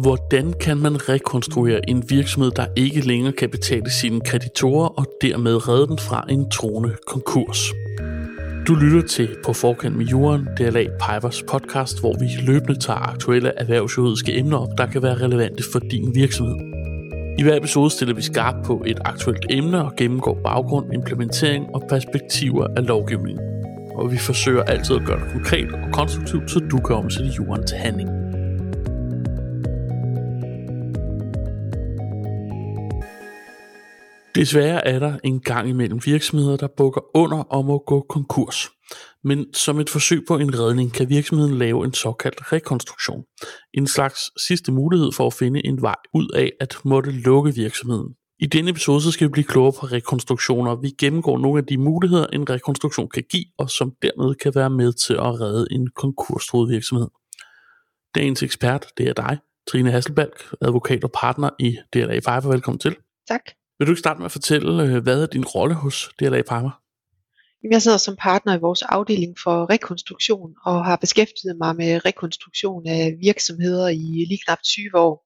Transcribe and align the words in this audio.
Hvordan 0.00 0.52
kan 0.60 0.76
man 0.76 1.08
rekonstruere 1.08 1.90
en 1.90 2.04
virksomhed, 2.10 2.50
der 2.50 2.66
ikke 2.76 3.00
længere 3.00 3.32
kan 3.32 3.50
betale 3.50 3.90
sine 3.90 4.20
kreditorer 4.20 4.88
og 4.88 5.06
dermed 5.22 5.68
redde 5.68 5.86
den 5.86 5.98
fra 5.98 6.24
en 6.30 6.50
troende 6.50 6.96
konkurs? 7.06 7.72
Du 8.68 8.74
lytter 8.74 9.02
til 9.08 9.28
På 9.44 9.52
forkant 9.52 9.96
med 9.96 10.06
Jorden, 10.06 10.48
DLA 10.58 10.84
Pipers 10.84 11.42
podcast, 11.42 12.00
hvor 12.00 12.16
vi 12.18 12.52
løbende 12.52 12.78
tager 12.80 12.98
aktuelle 12.98 13.52
erhvervsjuridiske 13.56 14.38
emner 14.38 14.56
op, 14.56 14.68
der 14.78 14.86
kan 14.86 15.02
være 15.02 15.14
relevante 15.14 15.62
for 15.72 15.78
din 15.78 16.14
virksomhed. 16.14 16.77
I 17.38 17.42
hver 17.42 17.56
episode 17.56 17.90
stiller 17.90 18.14
vi 18.14 18.22
skarpt 18.22 18.66
på 18.66 18.82
et 18.86 18.98
aktuelt 19.04 19.46
emne 19.50 19.84
og 19.84 19.92
gennemgår 19.96 20.40
baggrund, 20.44 20.92
implementering 20.92 21.74
og 21.74 21.82
perspektiver 21.88 22.66
af 22.76 22.86
lovgivningen. 22.86 23.44
Og 23.94 24.12
vi 24.12 24.18
forsøger 24.18 24.62
altid 24.62 24.96
at 24.96 25.02
gøre 25.06 25.20
det 25.20 25.32
konkret 25.32 25.72
og 25.72 25.92
konstruktivt, 25.92 26.50
så 26.50 26.58
du 26.58 26.78
kan 26.78 26.96
omsætte 26.96 27.30
jorden 27.38 27.66
til 27.66 27.76
handling. 27.76 28.08
Desværre 34.34 34.86
er 34.86 34.98
der 34.98 35.18
en 35.24 35.40
gang 35.40 35.68
imellem 35.68 36.00
virksomheder, 36.04 36.56
der 36.56 36.68
bukker 36.76 37.00
under 37.16 37.38
og 37.38 37.64
må 37.64 37.82
gå 37.86 38.06
konkurs. 38.08 38.77
Men 39.24 39.54
som 39.54 39.80
et 39.80 39.90
forsøg 39.90 40.24
på 40.28 40.36
en 40.36 40.58
redning 40.58 40.92
kan 40.92 41.08
virksomheden 41.08 41.58
lave 41.58 41.84
en 41.84 41.94
såkaldt 41.94 42.52
rekonstruktion. 42.52 43.24
En 43.74 43.86
slags 43.86 44.20
sidste 44.46 44.72
mulighed 44.72 45.12
for 45.12 45.26
at 45.26 45.34
finde 45.34 45.66
en 45.66 45.82
vej 45.82 45.96
ud 46.14 46.28
af 46.34 46.52
at 46.60 46.76
måtte 46.84 47.10
lukke 47.10 47.54
virksomheden. 47.54 48.14
I 48.40 48.46
denne 48.46 48.70
episode 48.70 49.00
så 49.02 49.10
skal 49.10 49.26
vi 49.26 49.30
blive 49.30 49.44
klogere 49.44 49.72
på 49.80 49.86
rekonstruktioner. 49.86 50.76
Vi 50.76 50.90
gennemgår 51.00 51.38
nogle 51.38 51.58
af 51.58 51.66
de 51.66 51.78
muligheder, 51.78 52.26
en 52.26 52.50
rekonstruktion 52.50 53.08
kan 53.08 53.24
give, 53.30 53.44
og 53.58 53.70
som 53.70 53.92
dermed 54.02 54.34
kan 54.34 54.52
være 54.54 54.70
med 54.70 54.92
til 54.92 55.14
at 55.14 55.40
redde 55.40 55.66
en 55.70 55.90
konkurstroet 55.96 56.70
virksomhed. 56.70 57.08
Dagens 58.14 58.42
ekspert, 58.42 58.86
det 58.98 59.08
er 59.08 59.12
dig, 59.12 59.38
Trine 59.70 59.90
Hasselbalk, 59.90 60.54
advokat 60.60 61.04
og 61.04 61.10
partner 61.14 61.50
i 61.58 61.76
DLA 61.94 62.18
Five. 62.18 62.52
Velkommen 62.52 62.78
til. 62.78 62.96
Tak. 63.28 63.40
Vil 63.78 63.86
du 63.86 63.92
ikke 63.92 64.00
starte 64.00 64.18
med 64.18 64.24
at 64.24 64.32
fortælle, 64.32 64.82
øh, 64.82 65.02
hvad 65.02 65.22
er 65.22 65.26
din 65.26 65.44
rolle 65.44 65.74
hos 65.74 66.10
DLA 66.20 66.42
Parma? 66.42 66.70
Jeg 67.70 67.82
sidder 67.82 67.96
som 67.96 68.16
partner 68.16 68.56
i 68.56 68.60
vores 68.60 68.82
afdeling 68.82 69.36
for 69.42 69.70
rekonstruktion 69.70 70.54
og 70.64 70.84
har 70.84 70.96
beskæftiget 70.96 71.56
mig 71.60 71.76
med 71.76 72.04
rekonstruktion 72.04 72.86
af 72.86 73.14
virksomheder 73.20 73.88
i 73.88 74.24
lige 74.28 74.40
knap 74.46 74.58
20 74.64 74.90
år. 74.94 75.24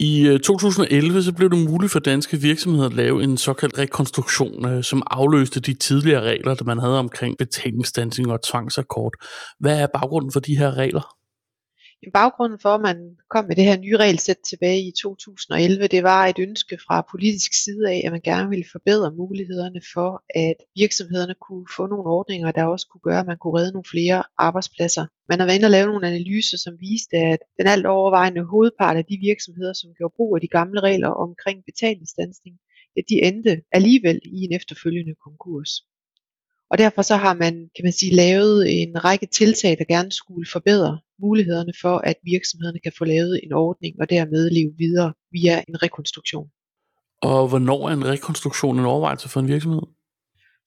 I 0.00 0.28
øh, 0.28 0.40
2011 0.40 1.22
så 1.22 1.32
blev 1.32 1.50
det 1.50 1.70
muligt 1.70 1.92
for 1.92 1.98
danske 1.98 2.36
virksomheder 2.36 2.86
at 2.86 2.94
lave 2.94 3.22
en 3.22 3.38
såkaldt 3.38 3.78
rekonstruktion, 3.78 4.66
øh, 4.66 4.84
som 4.84 5.02
afløste 5.06 5.60
de 5.60 5.74
tidligere 5.74 6.22
regler, 6.22 6.54
der 6.54 6.64
man 6.64 6.78
havde 6.78 6.98
omkring 6.98 7.38
betalingsstansing 7.38 8.32
og 8.32 8.42
tvangsakkord. 8.42 9.12
Hvad 9.58 9.80
er 9.80 9.86
baggrunden 9.94 10.32
for 10.32 10.40
de 10.40 10.58
her 10.58 10.76
regler? 10.76 11.19
Baggrunden 12.12 12.58
for, 12.58 12.68
at 12.68 12.80
man 12.80 13.16
kom 13.30 13.44
med 13.44 13.56
det 13.56 13.64
her 13.64 13.78
nye 13.78 13.96
regelsæt 13.96 14.38
tilbage 14.50 14.82
i 14.88 14.92
2011, 15.02 15.86
det 15.86 16.02
var 16.02 16.26
et 16.26 16.38
ønske 16.38 16.78
fra 16.86 17.06
politisk 17.10 17.52
side 17.64 17.90
af, 17.90 18.02
at 18.04 18.12
man 18.12 18.20
gerne 18.20 18.48
ville 18.48 18.64
forbedre 18.72 19.12
mulighederne 19.12 19.80
for, 19.94 20.22
at 20.34 20.54
virksomhederne 20.76 21.34
kunne 21.46 21.66
få 21.76 21.86
nogle 21.86 22.10
ordninger, 22.18 22.52
der 22.52 22.64
også 22.64 22.86
kunne 22.90 23.00
gøre, 23.08 23.20
at 23.20 23.26
man 23.26 23.38
kunne 23.38 23.58
redde 23.58 23.72
nogle 23.72 23.90
flere 23.94 24.22
arbejdspladser. 24.38 25.06
Man 25.28 25.38
har 25.38 25.46
været 25.46 25.56
inde 25.56 25.66
og 25.66 25.70
lave 25.70 25.86
nogle 25.86 26.06
analyser, 26.06 26.58
som 26.58 26.80
viste, 26.80 27.16
at 27.16 27.38
den 27.58 27.66
alt 27.66 27.86
overvejende 27.86 28.42
hovedpart 28.44 28.96
af 28.96 29.04
de 29.04 29.16
virksomheder, 29.28 29.72
som 29.72 29.94
gjorde 29.96 30.14
brug 30.16 30.36
af 30.36 30.40
de 30.40 30.48
gamle 30.58 30.80
regler 30.80 31.08
omkring 31.08 31.64
betalingsstansning, 31.64 32.56
at 32.98 33.04
de 33.08 33.22
endte 33.28 33.62
alligevel 33.72 34.20
i 34.24 34.38
en 34.44 34.52
efterfølgende 34.52 35.14
konkurs. 35.26 35.70
Og 36.70 36.78
derfor 36.78 37.02
så 37.02 37.16
har 37.16 37.34
man, 37.34 37.54
kan 37.76 37.84
man 37.84 37.92
sige, 37.92 38.14
lavet 38.14 38.82
en 38.82 39.04
række 39.04 39.26
tiltag, 39.26 39.78
der 39.78 39.84
gerne 39.84 40.12
skulle 40.12 40.46
forbedre 40.52 41.00
mulighederne 41.20 41.72
for, 41.82 41.98
at 41.98 42.16
virksomhederne 42.24 42.80
kan 42.80 42.92
få 42.98 43.04
lavet 43.04 43.40
en 43.42 43.52
ordning 43.52 43.94
og 44.00 44.10
dermed 44.10 44.50
leve 44.50 44.72
videre 44.78 45.12
via 45.32 45.64
en 45.68 45.82
rekonstruktion. 45.82 46.48
Og 47.22 47.48
hvornår 47.48 47.88
er 47.88 47.92
en 47.92 48.08
rekonstruktion 48.08 48.78
en 48.78 48.84
overvejelse 48.84 49.28
for 49.28 49.40
en 49.40 49.48
virksomhed? 49.48 49.82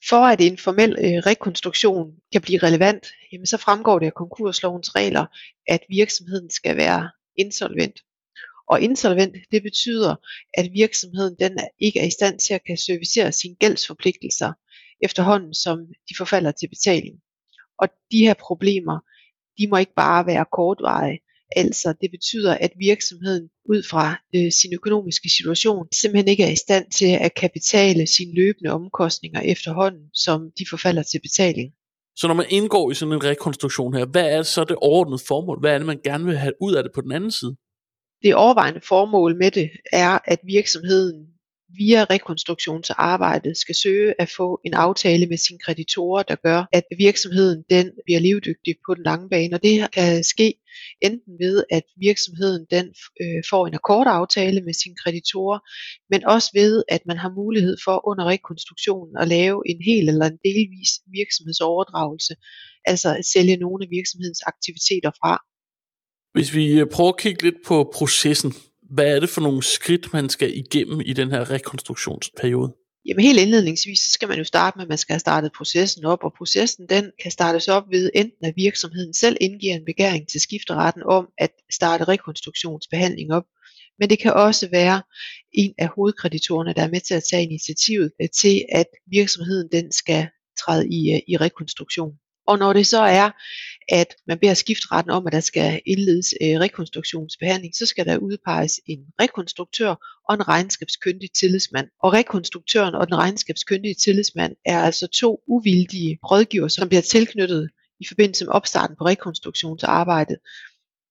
For 0.10 0.22
at 0.34 0.42
en 0.42 0.58
formel 0.58 0.92
øh, 0.92 1.20
rekonstruktion 1.32 2.12
kan 2.32 2.42
blive 2.42 2.60
relevant, 2.60 3.08
jamen 3.32 3.46
så 3.46 3.58
fremgår 3.58 4.00
det 4.00 4.06
af 4.06 4.14
konkurslovens 4.14 4.96
regler, 4.96 5.26
at 5.68 5.80
virksomheden 5.90 6.50
skal 6.50 6.78
være 6.78 7.12
insolvent. 7.38 8.00
Og 8.68 8.82
insolvent, 8.82 9.36
det 9.52 9.64
betyder, 9.64 10.16
at 10.54 10.70
virksomheden 10.74 11.36
den 11.40 11.60
ikke 11.80 12.00
er 12.00 12.06
i 12.06 12.10
stand 12.10 12.40
til 12.40 12.54
at 12.54 12.64
kan 12.68 12.78
servicere 12.78 13.32
sine 13.32 13.56
gældsforpligtelser 13.56 14.54
efterhånden, 15.02 15.54
som 15.54 15.78
de 16.10 16.14
forfalder 16.18 16.52
til 16.52 16.68
betaling. 16.68 17.16
Og 17.82 17.88
de 18.12 18.20
her 18.20 18.34
problemer, 18.34 19.00
de 19.58 19.68
må 19.68 19.78
ikke 19.78 19.94
bare 19.96 20.26
være 20.26 20.46
kortvarige. 20.52 21.20
Altså 21.56 21.94
det 22.02 22.12
betyder, 22.12 22.54
at 22.58 22.72
virksomheden 22.80 23.50
ud 23.70 23.84
fra 23.90 24.22
øh, 24.36 24.52
sin 24.52 24.74
økonomiske 24.74 25.30
situation 25.30 25.88
simpelthen 25.94 26.28
ikke 26.28 26.44
er 26.44 26.52
i 26.52 26.56
stand 26.56 26.86
til 26.92 27.18
at 27.22 27.36
kapitale 27.36 28.08
sine 28.08 28.36
løbende 28.36 28.72
omkostninger 28.72 29.42
efterhånden, 29.42 30.10
som 30.14 30.52
de 30.60 30.66
forfalder 30.70 31.04
til 31.04 31.20
betaling. 31.22 31.72
Så 32.16 32.28
når 32.28 32.34
man 32.34 32.46
indgår 32.50 32.92
i 32.92 32.94
sådan 32.94 33.14
en 33.14 33.24
rekonstruktion 33.24 33.94
her, 33.94 34.06
hvad 34.06 34.26
er 34.38 34.44
så 34.44 34.64
det 34.64 34.76
overordnede 34.76 35.24
formål? 35.28 35.60
Hvad 35.60 35.74
er 35.74 35.78
det, 35.78 35.88
man 35.88 36.02
gerne 36.04 36.26
vil 36.26 36.38
have 36.38 36.54
ud 36.62 36.74
af 36.74 36.84
det 36.84 36.92
på 36.96 37.02
den 37.02 37.12
anden 37.12 37.32
side? 37.32 37.56
Det 38.24 38.36
overvejende 38.36 38.82
formål 38.82 39.38
med 39.38 39.52
det 39.52 39.70
er, 39.92 40.20
at 40.26 40.40
virksomheden 40.44 41.33
via 41.78 42.06
rekonstruktionsarbejdet 42.10 43.58
skal 43.58 43.76
søge 43.76 44.14
at 44.20 44.30
få 44.30 44.62
en 44.66 44.74
aftale 44.74 45.26
med 45.26 45.38
sine 45.38 45.60
kreditorer, 45.60 46.24
der 46.24 46.36
gør, 46.36 46.66
at 46.72 46.84
virksomheden 46.98 47.64
den 47.70 47.92
bliver 48.06 48.20
levedygtig 48.20 48.76
på 48.86 48.94
den 48.96 49.04
lange 49.04 49.30
bane. 49.30 49.56
Og 49.56 49.64
det 49.64 49.92
kan 49.94 50.24
ske 50.24 50.54
enten 51.02 51.34
ved, 51.40 51.64
at 51.72 51.84
virksomheden 51.98 52.66
den 52.72 52.86
øh, 53.22 53.44
får 53.50 53.68
en 53.68 53.74
akkordaftale 53.74 54.62
med 54.62 54.74
sine 54.74 54.96
kreditorer, 55.04 55.60
men 56.10 56.26
også 56.26 56.50
ved, 56.54 56.84
at 56.88 57.02
man 57.06 57.18
har 57.18 57.32
mulighed 57.42 57.78
for 57.86 58.08
under 58.10 58.26
rekonstruktionen 58.26 59.18
at 59.18 59.28
lave 59.28 59.58
en 59.72 59.82
hel 59.82 60.10
eller 60.10 60.26
en 60.26 60.40
delvis 60.46 60.92
virksomhedsoverdragelse, 61.20 62.34
altså 62.86 63.10
at 63.20 63.26
sælge 63.26 63.58
nogle 63.58 63.86
af 63.86 63.90
virksomhedens 63.90 64.42
aktiviteter 64.52 65.12
fra. 65.22 65.34
Hvis 66.34 66.56
vi 66.56 66.66
øh, 66.80 66.88
prøver 66.96 67.10
at 67.10 67.20
kigge 67.20 67.44
lidt 67.44 67.60
på 67.66 67.92
processen, 67.94 68.54
hvad 68.94 69.16
er 69.16 69.20
det 69.20 69.30
for 69.30 69.42
nogle 69.42 69.64
skridt, 69.64 70.14
man 70.14 70.30
skal 70.30 70.58
igennem 70.58 71.02
i 71.06 71.14
den 71.14 71.32
her 71.32 71.50
rekonstruktionsperiode? 71.50 72.74
Jamen 73.06 73.26
helt 73.26 73.40
indledningsvis, 73.40 74.00
så 74.00 74.12
skal 74.12 74.28
man 74.28 74.38
jo 74.38 74.44
starte 74.44 74.78
med, 74.78 74.86
at 74.86 74.90
man 74.90 74.98
skal 74.98 75.14
have 75.14 75.20
startet 75.20 75.52
processen 75.58 76.06
op, 76.06 76.24
og 76.24 76.34
processen 76.38 76.86
den 76.90 77.12
kan 77.22 77.32
startes 77.32 77.68
op 77.68 77.84
ved 77.92 78.12
enten 78.16 78.46
at 78.46 78.54
virksomheden 78.56 79.14
selv 79.14 79.38
indgiver 79.42 79.76
en 79.76 79.86
begæring 79.86 80.28
til 80.28 80.42
skifteretten 80.42 81.04
om 81.04 81.28
at 81.38 81.52
starte 81.72 82.04
rekonstruktionsbehandling 82.04 83.34
op, 83.34 83.44
men 84.00 84.10
det 84.10 84.20
kan 84.20 84.34
også 84.34 84.70
være 84.72 85.02
en 85.54 85.74
af 85.78 85.88
hovedkreditorerne, 85.96 86.74
der 86.74 86.84
er 86.84 86.90
med 86.90 87.02
til 87.02 87.14
at 87.14 87.24
tage 87.32 87.44
initiativet 87.44 88.12
til, 88.42 88.66
at 88.72 88.88
virksomheden 89.12 89.70
den 89.72 89.92
skal 89.92 90.28
træde 90.60 90.88
i, 90.90 91.14
øh, 91.14 91.20
i 91.28 91.38
rekonstruktion. 91.38 92.14
Og 92.48 92.60
når 92.60 92.74
det 92.74 92.88
så 92.88 93.02
er, 93.02 93.30
at 93.90 94.16
man 94.28 94.40
beder 94.40 94.54
skiftretten 94.54 95.12
om, 95.12 95.28
at 95.28 95.34
der 95.34 95.40
skal 95.40 95.82
indledes 95.86 96.34
øh, 96.42 96.60
rekonstruktionsbehandling, 96.60 97.76
så 97.76 97.86
skal 97.86 98.06
der 98.06 98.18
udpeges 98.18 98.80
en 98.86 99.00
rekonstruktør 99.22 100.22
og 100.30 100.36
en 100.36 100.48
regnskabskyndig 100.48 101.30
tillidsmand. 101.32 101.88
Og 102.04 102.14
rekonstruktøren 102.14 102.96
og 102.96 103.08
den 103.08 103.16
regnskabskyndige 103.16 103.96
tillidsmand 103.96 104.56
er 104.66 104.80
altså 104.80 105.08
to 105.08 105.40
uvildige 105.48 106.20
rådgiver, 106.32 106.68
som 106.68 106.90
bliver 106.90 107.02
tilknyttet 107.02 107.70
i 108.00 108.06
forbindelse 108.08 108.46
med 108.46 108.54
opstarten 108.54 108.96
på 108.96 109.06
rekonstruktionsarbejdet 109.06 110.38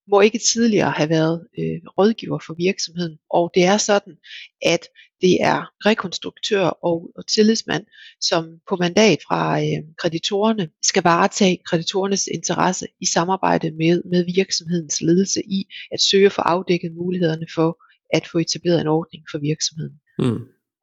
må 0.09 0.20
ikke 0.20 0.38
tidligere 0.38 0.91
have 0.91 1.09
været 1.09 1.47
øh, 1.59 1.81
rådgiver 1.99 2.38
for 2.47 2.54
virksomheden. 2.54 3.19
Og 3.31 3.50
det 3.54 3.64
er 3.64 3.76
sådan, 3.76 4.16
at 4.62 4.87
det 5.22 5.36
er 5.40 5.86
rekonstruktør 5.86 6.64
og, 6.64 7.10
og 7.16 7.26
tillidsmand, 7.26 7.84
som 8.20 8.44
på 8.68 8.76
mandat 8.76 9.18
fra 9.28 9.60
øh, 9.60 9.82
kreditorerne 9.98 10.69
skal 10.82 11.02
varetage 11.02 11.58
kreditorernes 11.66 12.26
interesse 12.26 12.86
i 13.00 13.06
samarbejde 13.06 13.70
med, 13.70 14.02
med 14.10 14.24
virksomhedens 14.34 15.00
ledelse 15.00 15.40
i 15.40 15.64
at 15.92 16.00
søge 16.00 16.30
for 16.30 16.42
afdækket 16.42 16.92
mulighederne 16.92 17.46
for 17.54 17.78
at 18.12 18.26
få 18.26 18.38
etableret 18.38 18.80
en 18.80 18.88
ordning 18.88 19.24
for 19.30 19.38
virksomheden. 19.38 19.94
Mm. 20.19 20.40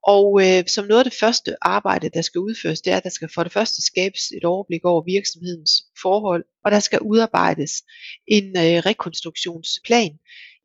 Og 0.08 0.42
øh, 0.46 0.68
som 0.68 0.86
noget 0.86 1.00
af 1.00 1.10
det 1.12 1.20
første 1.20 1.56
arbejde, 1.62 2.10
der 2.14 2.22
skal 2.22 2.40
udføres, 2.40 2.82
det 2.82 2.94
er, 2.94 2.98
at 2.98 3.04
der 3.04 3.10
skal 3.10 3.30
for 3.36 3.44
det 3.44 3.52
første 3.52 3.82
skabes 3.82 4.32
et 4.38 4.46
overblik 4.46 4.86
over 4.86 5.04
virksomhedens 5.06 5.72
forhold, 6.02 6.44
og 6.66 6.72
der 6.72 6.80
skal 6.80 7.00
udarbejdes 7.02 7.72
en 8.28 8.48
øh, 8.58 8.78
rekonstruktionsplan. 8.90 10.12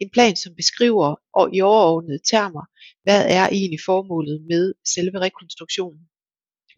En 0.04 0.10
plan, 0.10 0.36
som 0.36 0.52
beskriver 0.54 1.08
og 1.34 1.54
i 1.56 1.60
overordnede 1.60 2.20
termer, 2.30 2.64
hvad 3.04 3.20
er 3.38 3.44
egentlig 3.48 3.80
formålet 3.90 4.38
med 4.50 4.64
selve 4.94 5.16
rekonstruktionen. 5.26 6.00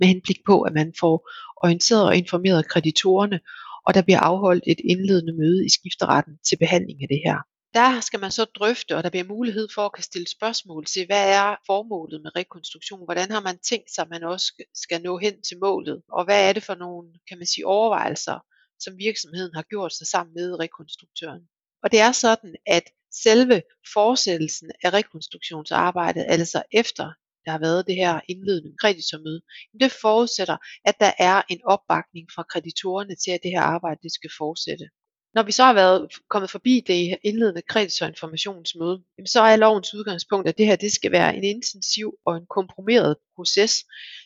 Med 0.01 0.09
henblik 0.09 0.41
på, 0.47 0.63
at 0.63 0.73
man 0.73 0.93
får 1.01 1.17
orienteret 1.65 2.05
og 2.11 2.17
informeret 2.17 2.69
kreditorerne, 2.69 3.41
og 3.87 3.95
der 3.95 4.03
bliver 4.03 4.21
afholdt 4.21 4.65
et 4.67 4.81
indledende 4.93 5.35
møde 5.41 5.67
i 5.67 5.71
skifteretten 5.79 6.35
til 6.49 6.57
behandling 6.57 6.99
af 7.03 7.09
det 7.09 7.21
her. 7.27 7.39
Der 7.75 8.01
skal 8.01 8.21
man 8.21 8.31
så 8.31 8.45
drøfte, 8.45 8.97
og 8.97 9.03
der 9.05 9.11
bliver 9.11 9.33
mulighed 9.35 9.69
for 9.75 9.83
at 9.83 9.93
kan 9.93 10.05
stille 10.05 10.29
spørgsmål 10.29 10.85
til, 10.85 11.07
hvad 11.07 11.25
er 11.41 11.57
formålet 11.67 12.23
med 12.23 12.37
rekonstruktion? 12.37 13.05
Hvordan 13.05 13.31
har 13.31 13.41
man 13.41 13.59
tænkt 13.59 13.91
sig, 13.95 14.03
at 14.03 14.11
man 14.11 14.23
også 14.23 14.47
skal 14.75 15.03
nå 15.03 15.19
hen 15.19 15.43
til 15.49 15.57
målet? 15.59 16.03
Og 16.13 16.25
hvad 16.25 16.49
er 16.49 16.53
det 16.53 16.63
for 16.63 16.75
nogle, 16.75 17.09
kan 17.29 17.39
man 17.39 17.47
sige, 17.47 17.67
overvejelser, 17.67 18.39
som 18.79 18.99
virksomheden 18.99 19.55
har 19.55 19.63
gjort 19.63 19.93
sig 19.93 20.07
sammen 20.07 20.35
med 20.35 20.61
rekonstruktøren? 20.61 21.43
Og 21.83 21.93
det 21.93 22.01
er 22.01 22.13
sådan, 22.13 22.55
at 22.67 22.85
selve 23.23 23.63
fortsættelsen 23.93 24.71
af 24.83 24.93
rekonstruktionsarbejdet, 24.93 26.25
altså 26.29 26.63
efter 26.73 27.13
der 27.45 27.53
har 27.53 27.59
været 27.59 27.87
det 27.87 27.95
her 27.95 28.21
indledende 28.29 28.77
kreditormøde, 28.81 29.41
det 29.81 29.93
forudsætter, 29.93 30.57
at 30.85 30.95
der 31.01 31.13
er 31.19 31.43
en 31.49 31.61
opbakning 31.65 32.27
fra 32.35 32.43
kreditorerne 32.43 33.15
til, 33.15 33.31
at 33.31 33.41
det 33.43 33.51
her 33.51 33.61
arbejde 33.61 34.01
det 34.03 34.13
skal 34.13 34.31
fortsætte. 34.39 34.89
Når 35.35 35.43
vi 35.43 35.53
så 35.53 35.65
har 35.65 35.73
været 35.75 36.09
kommet 36.31 36.51
forbi 36.51 36.85
det 36.87 37.19
indledende 37.23 37.63
kreditorinformationsmøde, 37.63 39.03
så 39.27 39.41
er 39.41 39.57
lovens 39.57 39.95
udgangspunkt, 39.95 40.49
at 40.49 40.59
det 40.59 40.67
her 40.67 40.77
det 40.77 40.93
skal 40.93 41.13
være 41.13 41.37
en 41.37 41.45
intensiv 41.45 42.19
og 42.27 42.37
en 42.37 42.47
komprimeret 42.47 43.17
proces 43.37 43.85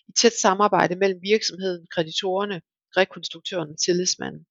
i 0.09 0.13
tæt 0.13 0.33
samarbejde 0.33 0.97
mellem 0.97 1.21
virksomheden, 1.23 1.87
kreditorerne, 1.95 2.63
rekonstruktøren 2.97 3.71
og 3.71 3.79
tillidsmanden. 3.79 4.47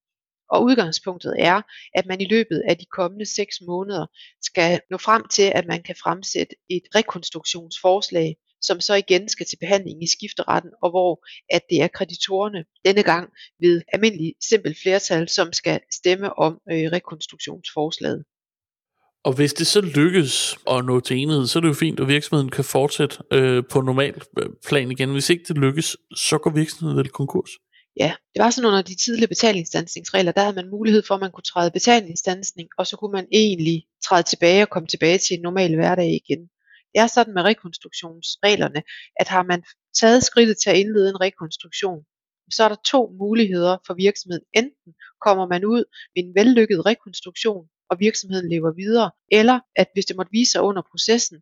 Og 0.52 0.64
udgangspunktet 0.64 1.36
er, 1.40 1.62
at 1.96 2.06
man 2.06 2.22
i 2.22 2.28
løbet 2.30 2.64
af 2.68 2.78
de 2.78 2.86
kommende 2.86 3.26
6 3.26 3.56
måneder 3.62 4.06
skal 4.42 4.80
nå 4.92 4.98
frem 4.98 5.24
til, 5.28 5.52
at 5.56 5.66
man 5.68 5.84
kan 5.84 5.96
fremsætte 6.04 6.56
et 6.70 6.84
rekonstruktionsforslag, 6.96 8.36
som 8.62 8.80
så 8.80 8.94
igen 8.96 9.30
skal 9.30 9.46
til 9.46 9.58
behandling 9.60 10.04
i 10.04 10.08
skifteretten, 10.08 10.72
og 10.84 10.90
hvor 10.90 11.26
at 11.50 11.62
det 11.70 11.82
er 11.82 11.88
kreditorerne 11.88 12.66
denne 12.86 13.04
gang 13.04 13.30
ved 13.60 13.82
almindelig 13.94 14.34
simpelt 14.50 14.78
flertal, 14.82 15.30
som 15.30 15.54
skal 15.54 15.80
stemme 15.92 16.40
om 16.40 16.54
øh, 16.72 16.92
rekonstruktionsforslaget. 16.92 18.24
Og 19.24 19.34
hvis 19.34 19.54
det 19.54 19.68
så 19.68 19.82
lykkes 19.82 20.58
at 20.68 20.86
nå 20.86 21.00
til 21.00 21.18
enighed, 21.18 21.48
så 21.48 21.60
er 21.60 21.62
det 21.62 21.68
jo 21.68 21.74
fint, 21.74 22.00
at 22.00 22.08
virksomheden 22.08 22.50
kan 22.50 22.64
fortsætte 22.64 23.18
øh, 23.34 23.64
på 23.72 23.82
normal 23.82 24.22
øh, 24.40 24.50
plan 24.68 24.92
igen. 24.92 25.12
Hvis 25.12 25.30
ikke 25.30 25.44
det 25.48 25.58
lykkes, 25.58 25.98
så 26.16 26.38
går 26.38 26.52
virksomheden 26.52 26.98
vel 26.98 27.10
konkurs? 27.10 27.50
Ja, 27.98 28.16
det 28.34 28.44
var 28.44 28.50
sådan 28.50 28.68
under 28.68 28.82
de 28.82 28.96
tidlige 28.96 29.28
betalingsstansningsregler, 29.28 30.32
der 30.32 30.42
havde 30.42 30.56
man 30.56 30.70
mulighed 30.70 31.04
for, 31.04 31.16
at 31.16 31.22
man 31.22 31.32
kunne 31.32 31.44
træde 31.44 31.72
betalingsstansning, 31.72 32.70
og 32.78 32.88
så 32.88 32.98
kunne 32.98 33.12
man 33.12 33.28
egentlig 33.32 33.86
træde 34.06 34.24
tilbage 34.24 34.64
og 34.64 34.70
komme 34.70 34.88
tilbage 34.88 35.18
til 35.18 35.36
en 35.38 35.42
normal 35.42 35.76
hverdag 35.76 36.10
igen. 36.10 36.42
Det 36.94 37.00
er 37.02 37.08
sådan 37.08 37.34
med 37.34 37.44
rekonstruktionsreglerne, 37.44 38.84
at 39.20 39.28
har 39.28 39.44
man 39.44 39.64
taget 40.00 40.24
skridtet 40.24 40.58
til 40.58 40.70
at 40.70 40.78
indlede 40.78 41.10
en 41.10 41.22
rekonstruktion, 41.22 42.06
så 42.52 42.64
er 42.64 42.70
der 42.70 42.76
to 42.86 43.16
muligheder 43.20 43.78
for 43.88 43.94
virksomheden. 43.94 44.46
Enten 44.54 44.94
kommer 45.26 45.48
man 45.48 45.66
ud 45.66 45.84
ved 46.16 46.24
en 46.24 46.36
vellykket 46.36 46.86
rekonstruktion, 46.86 47.68
og 47.90 48.00
virksomheden 48.00 48.50
lever 48.50 48.72
videre, 48.74 49.12
eller 49.32 49.60
at 49.76 49.88
hvis 49.94 50.06
det 50.06 50.16
måtte 50.16 50.32
vise 50.32 50.52
sig 50.52 50.62
under 50.62 50.82
processen, 50.92 51.38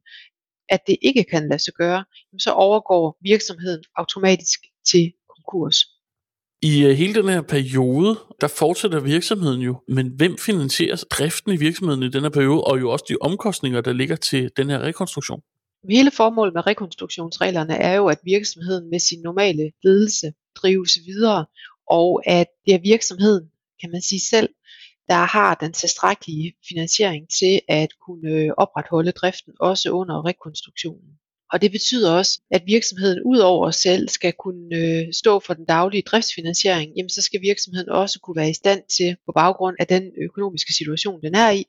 at 0.69 0.79
det 0.87 0.97
ikke 1.01 1.23
kan 1.23 1.49
lade 1.49 1.59
sig 1.59 1.73
gøre, 1.73 2.05
så 2.39 2.51
overgår 2.51 3.17
virksomheden 3.21 3.83
automatisk 3.95 4.59
til 4.91 5.13
konkurs. 5.35 5.96
I 6.61 6.85
øh, 6.85 6.95
hele 6.95 7.13
den 7.13 7.29
her 7.29 7.41
periode, 7.41 8.19
der 8.41 8.47
fortsætter 8.47 8.99
virksomheden 8.99 9.61
jo, 9.61 9.83
men 9.87 10.07
hvem 10.07 10.37
finansierer 10.37 11.03
driften 11.09 11.51
i 11.51 11.57
virksomheden 11.57 12.03
i 12.03 12.09
den 12.09 12.21
her 12.21 12.29
periode, 12.29 12.63
og 12.63 12.79
jo 12.79 12.91
også 12.91 13.05
de 13.09 13.15
omkostninger, 13.21 13.81
der 13.81 13.93
ligger 13.93 14.15
til 14.15 14.51
den 14.57 14.69
her 14.69 14.79
rekonstruktion? 14.79 15.41
Hele 15.89 16.11
formålet 16.11 16.53
med 16.53 16.67
rekonstruktionsreglerne 16.67 17.73
er 17.73 17.95
jo, 17.95 18.07
at 18.07 18.19
virksomheden 18.23 18.89
med 18.89 18.99
sin 18.99 19.21
normale 19.21 19.71
ledelse 19.83 20.33
drives 20.55 20.97
videre, 21.05 21.45
og 21.89 22.21
at 22.25 22.47
det 22.65 22.73
er 22.73 22.79
virksomheden, 22.79 23.49
kan 23.81 23.91
man 23.91 24.01
sige 24.01 24.19
selv, 24.19 24.49
der 25.09 25.25
har 25.25 25.55
den 25.55 25.73
tilstrækkelige 25.73 26.53
finansiering 26.69 27.29
til 27.39 27.61
at 27.67 27.89
kunne 28.05 28.31
øh, 28.31 28.49
opretholde 28.57 29.11
driften 29.11 29.53
også 29.59 29.89
under 29.89 30.25
rekonstruktionen. 30.25 31.09
Og 31.51 31.61
det 31.61 31.71
betyder 31.71 32.11
også, 32.11 32.41
at 32.51 32.63
virksomheden 32.65 33.21
udover 33.25 33.71
selv 33.71 34.09
skal 34.09 34.33
kunne 34.33 34.75
øh, 34.75 35.13
stå 35.13 35.39
for 35.39 35.53
den 35.53 35.65
daglige 35.65 36.01
driftsfinansiering, 36.01 36.91
jamen 36.97 37.09
så 37.09 37.21
skal 37.21 37.41
virksomheden 37.41 37.89
også 37.89 38.19
kunne 38.19 38.35
være 38.35 38.49
i 38.49 38.53
stand 38.53 38.81
til, 38.97 39.15
på 39.25 39.31
baggrund 39.31 39.75
af 39.79 39.87
den 39.87 40.03
økonomiske 40.21 40.73
situation, 40.73 41.21
den 41.21 41.35
er 41.35 41.49
i, 41.49 41.63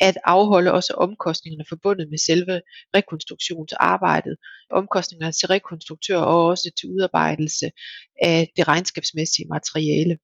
at 0.00 0.16
afholde 0.24 0.72
også 0.72 0.92
omkostningerne 0.94 1.64
forbundet 1.68 2.10
med 2.10 2.18
selve 2.18 2.60
rekonstruktionsarbejdet, 2.96 4.36
omkostningerne 4.70 5.32
til 5.32 5.48
rekonstruktør 5.48 6.18
og 6.18 6.46
også 6.46 6.70
til 6.78 6.88
udarbejdelse 6.88 7.70
af 8.22 8.52
det 8.56 8.68
regnskabsmæssige 8.68 9.48
materiale. 9.48 10.18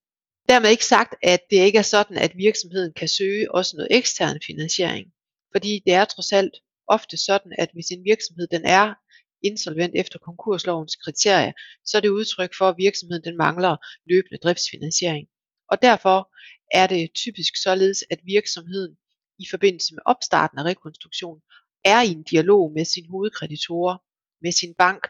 Dermed 0.48 0.70
ikke 0.70 0.84
sagt, 0.84 1.14
at 1.22 1.40
det 1.50 1.56
ikke 1.56 1.78
er 1.78 1.82
sådan, 1.82 2.16
at 2.16 2.32
virksomheden 2.36 2.92
kan 2.92 3.08
søge 3.08 3.54
også 3.54 3.76
noget 3.76 3.88
ekstern 3.90 4.38
finansiering, 4.46 5.06
fordi 5.52 5.82
det 5.86 5.92
er 5.92 6.04
trods 6.04 6.32
alt 6.32 6.54
ofte 6.96 7.16
sådan, 7.16 7.52
at 7.58 7.70
hvis 7.72 7.90
en 7.90 8.04
virksomhed 8.04 8.46
den 8.46 8.64
er 8.64 8.94
insolvent 9.42 9.94
efter 9.96 10.18
konkurslovens 10.18 10.96
kriterier, 10.96 11.52
så 11.84 11.96
er 11.96 12.00
det 12.00 12.08
udtryk 12.08 12.52
for, 12.58 12.68
at 12.68 12.78
virksomheden 12.78 13.24
den 13.24 13.36
mangler 13.36 13.76
løbende 14.06 14.38
driftsfinansiering. 14.44 15.26
Og 15.70 15.82
derfor 15.82 16.32
er 16.74 16.86
det 16.86 17.10
typisk 17.14 17.62
således, 17.62 18.04
at 18.10 18.20
virksomheden 18.24 18.96
i 19.38 19.46
forbindelse 19.50 19.94
med 19.94 20.02
opstarten 20.06 20.58
af 20.58 20.64
rekonstruktion 20.64 21.40
er 21.84 22.00
i 22.02 22.08
en 22.08 22.22
dialog 22.22 22.72
med 22.76 22.84
sine 22.84 23.08
hovedkreditorer, 23.10 23.96
med 24.42 24.52
sin 24.52 24.74
bank, 24.74 25.02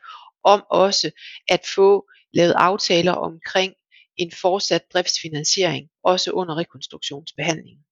om 0.45 0.65
også 0.71 1.11
at 1.49 1.63
få 1.75 2.09
lavet 2.35 2.53
aftaler 2.53 3.13
omkring 3.13 3.75
en 4.17 4.33
fortsat 4.33 4.83
driftsfinansiering, 4.93 5.89
også 6.03 6.31
under 6.31 6.57
rekonstruktionsbehandlingen. 6.57 7.85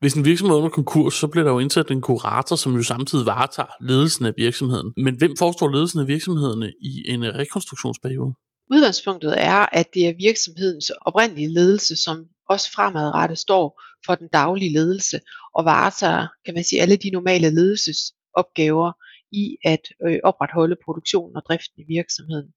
Hvis 0.00 0.14
en 0.14 0.24
virksomhed 0.24 0.54
er 0.54 0.58
under 0.58 0.70
konkurs, 0.70 1.14
så 1.14 1.26
bliver 1.28 1.44
der 1.44 1.52
jo 1.52 1.58
indsat 1.58 1.90
en 1.90 2.00
kurator, 2.00 2.56
som 2.56 2.76
jo 2.76 2.82
samtidig 2.82 3.26
varetager 3.26 3.72
ledelsen 3.80 4.26
af 4.26 4.32
virksomheden. 4.36 4.92
Men 4.96 5.16
hvem 5.18 5.36
forestår 5.38 5.68
ledelsen 5.68 6.00
af 6.00 6.06
virksomhederne 6.06 6.72
i 6.80 7.10
en 7.10 7.34
rekonstruktionsperiode? 7.34 8.34
Udgangspunktet 8.70 9.34
er, 9.36 9.66
at 9.72 9.86
det 9.94 10.06
er 10.08 10.14
virksomhedens 10.18 10.90
oprindelige 10.90 11.54
ledelse, 11.54 11.96
som 11.96 12.24
også 12.48 12.72
fremadrettet 12.72 13.38
står 13.38 13.82
for 14.06 14.14
den 14.14 14.28
daglige 14.32 14.72
ledelse 14.72 15.20
og 15.54 15.64
varetager, 15.64 16.26
kan 16.44 16.54
man 16.54 16.64
sige, 16.64 16.82
alle 16.82 16.96
de 16.96 17.10
normale 17.10 17.50
ledelsesopgaver 17.50 18.92
i 19.32 19.56
at 19.64 19.84
øh, 20.06 20.18
opretholde 20.24 20.76
produktionen 20.84 21.36
og 21.36 21.42
driften 21.48 21.82
i 21.82 21.86
virksomheden. 21.96 22.48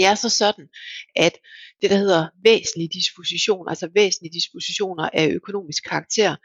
Det 0.00 0.08
er 0.08 0.14
så 0.14 0.28
sådan, 0.28 0.68
at 1.16 1.32
det 1.82 1.90
der 1.90 1.96
hedder 1.96 2.28
væsentlige 2.44 2.88
dispositioner, 2.88 3.70
altså 3.70 3.88
væsentlige 3.94 4.32
dispositioner 4.32 5.08
af 5.12 5.28
økonomisk 5.28 5.84
karakter, 5.84 6.36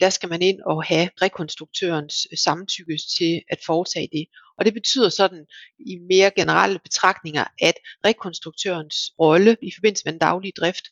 der 0.00 0.10
skal 0.10 0.28
man 0.28 0.42
ind 0.42 0.60
og 0.66 0.84
have 0.84 1.08
rekonstruktørens 1.22 2.26
øh, 2.32 2.38
samtykke 2.38 2.98
til 3.18 3.42
at 3.50 3.58
foretage 3.66 4.08
det. 4.12 4.26
Og 4.58 4.64
det 4.64 4.74
betyder 4.74 5.08
sådan 5.08 5.46
i 5.78 5.98
mere 6.10 6.30
generelle 6.36 6.78
betragtninger, 6.78 7.44
at 7.60 7.74
rekonstruktørens 8.04 8.96
rolle 9.20 9.56
i 9.62 9.72
forbindelse 9.74 10.02
med 10.04 10.12
den 10.12 10.20
daglige 10.20 10.52
drift, 10.56 10.84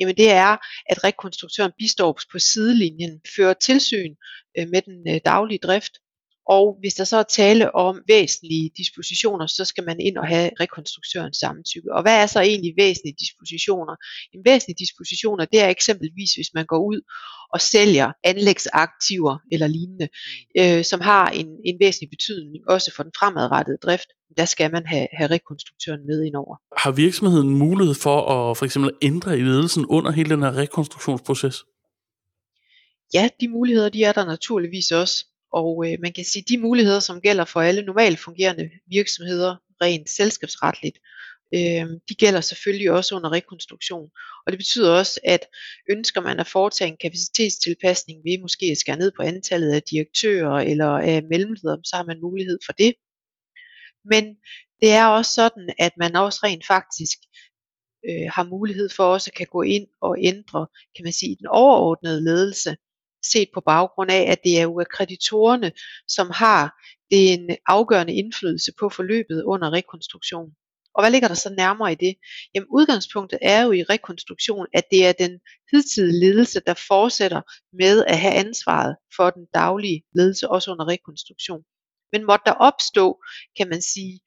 jamen 0.00 0.16
det 0.16 0.30
er, 0.30 0.56
at 0.90 1.04
rekonstruktøren 1.04 1.72
bistår 1.78 2.20
på 2.32 2.38
sidelinjen, 2.38 3.20
fører 3.36 3.54
tilsyn 3.54 4.14
øh, 4.58 4.68
med 4.68 4.82
den 4.82 5.14
øh, 5.14 5.20
daglige 5.24 5.58
drift, 5.62 5.92
og 6.48 6.76
hvis 6.80 6.94
der 6.94 7.04
så 7.04 7.16
er 7.16 7.22
tale 7.22 7.74
om 7.74 8.00
væsentlige 8.08 8.70
dispositioner, 8.76 9.46
så 9.46 9.64
skal 9.64 9.84
man 9.84 10.00
ind 10.00 10.16
og 10.16 10.26
have 10.26 10.50
rekonstruktørens 10.60 11.36
samtykke. 11.36 11.94
Og 11.94 12.02
hvad 12.02 12.22
er 12.22 12.26
så 12.26 12.40
egentlig 12.40 12.74
væsentlige 12.76 13.16
dispositioner? 13.20 13.96
En 14.34 14.42
væsentlige 14.44 14.76
dispositioner, 14.78 15.44
det 15.44 15.60
er 15.60 15.68
eksempelvis, 15.68 16.34
hvis 16.34 16.50
man 16.54 16.66
går 16.66 16.78
ud 16.78 17.00
og 17.52 17.60
sælger 17.60 18.12
anlægsaktiver 18.24 19.38
eller 19.52 19.66
lignende, 19.66 20.08
mm. 20.08 20.62
øh, 20.62 20.84
som 20.84 21.00
har 21.00 21.30
en, 21.30 21.46
en 21.64 21.76
væsentlig 21.80 22.10
betydning 22.10 22.70
også 22.70 22.92
for 22.96 23.02
den 23.02 23.12
fremadrettede 23.18 23.78
drift. 23.82 24.08
Der 24.36 24.44
skal 24.44 24.72
man 24.72 24.86
have, 24.86 25.08
have 25.12 25.30
rekonstruktøren 25.30 26.06
med 26.06 26.24
ind 26.24 26.34
over. 26.34 26.56
Har 26.76 26.90
virksomheden 26.90 27.50
mulighed 27.50 27.94
for 27.94 28.18
at 28.20 28.56
for 28.56 28.64
eksempel 28.64 28.90
ændre 29.02 29.38
i 29.38 29.40
ledelsen 29.40 29.86
under 29.86 30.10
hele 30.10 30.30
den 30.30 30.42
her 30.42 30.56
rekonstruktionsproces? 30.56 31.64
Ja, 33.14 33.28
de 33.40 33.48
muligheder 33.48 33.88
de 33.88 34.04
er 34.04 34.12
der 34.12 34.26
naturligvis 34.26 34.90
også. 34.90 35.26
Og 35.60 35.86
øh, 35.86 35.98
man 36.00 36.12
kan 36.12 36.24
sige, 36.24 36.44
de 36.48 36.58
muligheder, 36.58 37.00
som 37.00 37.20
gælder 37.20 37.44
for 37.44 37.60
alle 37.60 37.82
normalt 37.82 38.18
fungerende 38.18 38.70
virksomheder, 38.86 39.56
rent 39.82 40.10
selskabsretligt, 40.10 40.98
øh, 41.54 41.86
de 42.08 42.14
gælder 42.18 42.40
selvfølgelig 42.40 42.90
også 42.90 43.16
under 43.16 43.32
rekonstruktion. 43.32 44.10
Og 44.46 44.52
det 44.52 44.58
betyder 44.58 44.90
også, 44.98 45.20
at 45.24 45.46
ønsker 45.90 46.20
man 46.20 46.40
at 46.40 46.46
foretage 46.46 46.90
en 46.90 46.96
kapacitetstilpasning 46.96 48.24
ved 48.24 48.40
måske 48.40 48.66
at 48.66 48.78
skære 48.78 48.98
ned 48.98 49.12
på 49.16 49.22
antallet 49.22 49.72
af 49.72 49.82
direktører 49.82 50.54
eller 50.70 50.88
af 50.88 51.22
mellemledere, 51.22 51.80
så 51.84 51.96
har 51.96 52.04
man 52.04 52.20
mulighed 52.20 52.58
for 52.66 52.72
det. 52.72 52.94
Men 54.04 54.24
det 54.80 54.90
er 54.90 55.06
også 55.06 55.32
sådan, 55.32 55.74
at 55.78 55.92
man 55.96 56.16
også 56.16 56.40
rent 56.42 56.66
faktisk 56.66 57.18
øh, 58.08 58.26
har 58.34 58.44
mulighed 58.44 58.88
for 58.88 59.04
også 59.04 59.30
at 59.30 59.36
kan 59.36 59.46
gå 59.46 59.62
ind 59.62 59.86
og 60.00 60.16
ændre, 60.18 60.66
kan 60.96 61.04
man 61.04 61.12
sige, 61.12 61.36
den 61.36 61.46
overordnede 61.46 62.24
ledelse 62.24 62.76
set 63.32 63.48
på 63.54 63.60
baggrund 63.60 64.10
af, 64.10 64.22
at 64.22 64.38
det 64.44 64.58
er 64.58 64.62
jo 64.62 64.84
kreditorerne, 64.90 65.72
som 66.08 66.30
har 66.30 66.74
en 67.10 67.56
afgørende 67.66 68.14
indflydelse 68.14 68.72
på 68.80 68.88
forløbet 68.88 69.42
under 69.42 69.72
rekonstruktion. 69.72 70.50
Og 70.94 71.02
hvad 71.02 71.10
ligger 71.10 71.28
der 71.28 71.34
så 71.34 71.54
nærmere 71.56 71.92
i 71.92 71.94
det? 71.94 72.14
Jamen 72.54 72.68
udgangspunktet 72.70 73.38
er 73.42 73.62
jo 73.62 73.72
i 73.72 73.82
rekonstruktion, 73.82 74.66
at 74.74 74.84
det 74.90 75.06
er 75.06 75.12
den 75.12 75.40
hidtidige 75.72 76.20
ledelse, 76.20 76.60
der 76.66 76.74
fortsætter 76.88 77.40
med 77.76 78.04
at 78.04 78.18
have 78.18 78.34
ansvaret 78.34 78.96
for 79.16 79.30
den 79.30 79.46
daglige 79.54 80.02
ledelse, 80.14 80.48
også 80.48 80.70
under 80.70 80.88
rekonstruktion. 80.88 81.62
Men 82.12 82.26
måtte 82.26 82.42
der 82.46 82.52
opstå, 82.52 83.22
kan 83.56 83.68
man 83.68 83.82
sige, 83.82 84.20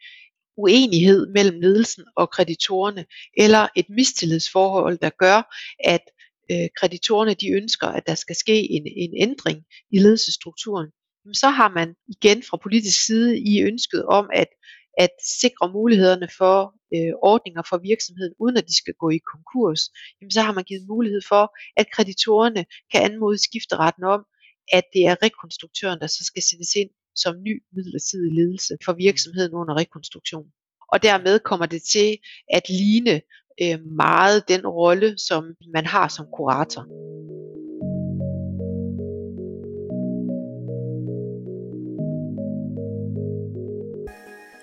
uenighed 0.58 1.28
mellem 1.28 1.60
ledelsen 1.62 2.04
og 2.16 2.30
kreditorerne, 2.30 3.06
eller 3.38 3.68
et 3.76 3.86
mistillidsforhold, 3.90 4.98
der 4.98 5.10
gør, 5.10 5.56
at 5.84 6.02
øh, 6.52 6.68
kreditorerne 6.80 7.34
de 7.34 7.48
ønsker, 7.52 7.88
at 7.88 8.08
der 8.08 8.16
skal 8.16 8.36
ske 8.36 8.72
en, 8.72 8.84
en 8.86 9.14
ændring 9.28 9.64
i 9.92 10.00
ledelsesstrukturen, 10.00 10.88
så 11.34 11.50
har 11.50 11.70
man 11.70 11.96
igen 12.08 12.44
fra 12.44 12.58
politisk 12.58 13.06
side 13.06 13.40
i 13.40 13.62
ønsket 13.62 14.06
om 14.06 14.30
at, 14.34 14.48
at 14.98 15.10
sikre 15.40 15.72
mulighederne 15.72 16.28
for 16.38 16.58
øh, 16.96 17.14
ordninger 17.32 17.64
for 17.70 17.78
virksomheden, 17.78 18.34
uden 18.40 18.58
at 18.58 18.68
de 18.68 18.78
skal 18.78 18.94
gå 19.00 19.10
i 19.10 19.20
konkurs, 19.34 19.82
jamen 20.22 20.32
så 20.32 20.42
har 20.42 20.54
man 20.54 20.64
givet 20.64 20.88
mulighed 20.88 21.22
for, 21.28 21.44
at 21.78 21.92
kreditorerne 21.94 22.66
kan 22.92 23.02
anmode 23.02 23.38
skifteretten 23.38 24.04
om, 24.04 24.22
at 24.72 24.84
det 24.94 25.04
er 25.06 25.16
rekonstruktøren, 25.24 26.00
der 26.00 26.08
så 26.08 26.24
skal 26.24 26.44
sættes 26.44 26.76
ind 26.76 26.90
som 27.16 27.44
ny 27.48 27.64
midlertidig 27.76 28.32
ledelse 28.34 28.78
for 28.86 28.94
virksomheden 28.94 29.54
under 29.54 29.74
rekonstruktion. 29.82 30.48
Og 30.94 31.04
dermed 31.04 31.40
kommer 31.40 31.66
det 31.66 31.82
til 31.84 32.18
at 32.58 32.70
ligne 32.70 33.22
øh, 33.64 33.80
meget 33.98 34.48
den 34.48 34.68
rolle, 34.68 35.16
som 35.18 35.44
man 35.74 35.86
har 35.86 36.08
som 36.08 36.26
kurator. 36.38 36.84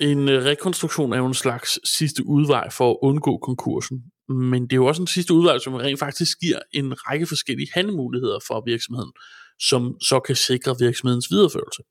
En 0.00 0.28
øh, 0.28 0.44
rekonstruktion 0.44 1.12
er 1.12 1.18
jo 1.18 1.26
en 1.26 1.34
slags 1.34 1.96
sidste 1.98 2.26
udvej 2.26 2.70
for 2.70 2.90
at 2.90 2.96
undgå 3.02 3.38
konkursen. 3.38 4.02
Men 4.28 4.62
det 4.62 4.72
er 4.72 4.76
jo 4.76 4.86
også 4.86 5.02
en 5.02 5.06
sidste 5.06 5.34
udvej, 5.34 5.58
som 5.58 5.74
rent 5.74 5.98
faktisk 5.98 6.40
giver 6.40 6.58
en 6.72 6.94
række 7.08 7.26
forskellige 7.26 7.68
handlemuligheder 7.74 8.38
for 8.46 8.62
virksomheden, 8.66 9.12
som 9.60 9.96
så 10.00 10.20
kan 10.20 10.36
sikre 10.36 10.76
virksomhedens 10.78 11.30
videreførelse. 11.30 11.82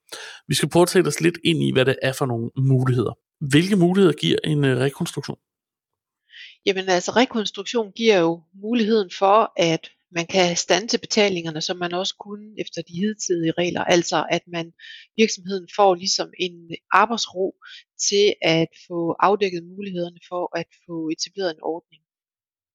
Vi 0.48 0.56
skal 0.56 0.70
prøve 0.70 0.82
at 0.82 0.88
tage 0.88 1.08
os 1.08 1.22
lidt 1.22 1.38
ind 1.44 1.64
i, 1.64 1.72
hvad 1.72 1.86
det 1.86 1.96
er 2.02 2.14
for 2.14 2.26
nogle 2.26 2.50
muligheder. 2.58 3.14
Hvilke 3.52 3.76
muligheder 3.76 4.14
giver 4.14 4.38
en 4.44 4.66
øh, 4.66 4.78
rekonstruktion? 4.78 5.38
Jamen 6.66 6.90
altså 6.90 7.12
rekonstruktion 7.12 7.92
giver 7.92 8.20
jo 8.20 8.42
muligheden 8.54 9.12
for, 9.20 9.54
at 9.58 9.92
man 10.12 10.26
kan 10.28 10.56
stanse 10.58 11.00
betalingerne, 11.00 11.62
som 11.62 11.78
man 11.78 11.94
også 11.94 12.16
kunne 12.20 12.54
efter 12.58 12.82
de 12.82 12.94
hidtidige 12.94 13.52
regler. 13.52 13.84
Altså 13.84 14.26
at 14.32 14.42
man 14.48 14.74
virksomheden 15.18 15.68
får 15.76 15.96
ligesom 15.96 16.30
en 16.40 16.76
arbejdsro 16.92 17.56
til 18.10 18.34
at 18.42 18.68
få 18.88 19.16
afdækket 19.20 19.64
mulighederne 19.64 20.20
for 20.30 20.58
at 20.58 20.68
få 20.86 21.10
etableret 21.10 21.52
en 21.52 21.64
ordning. 21.64 22.04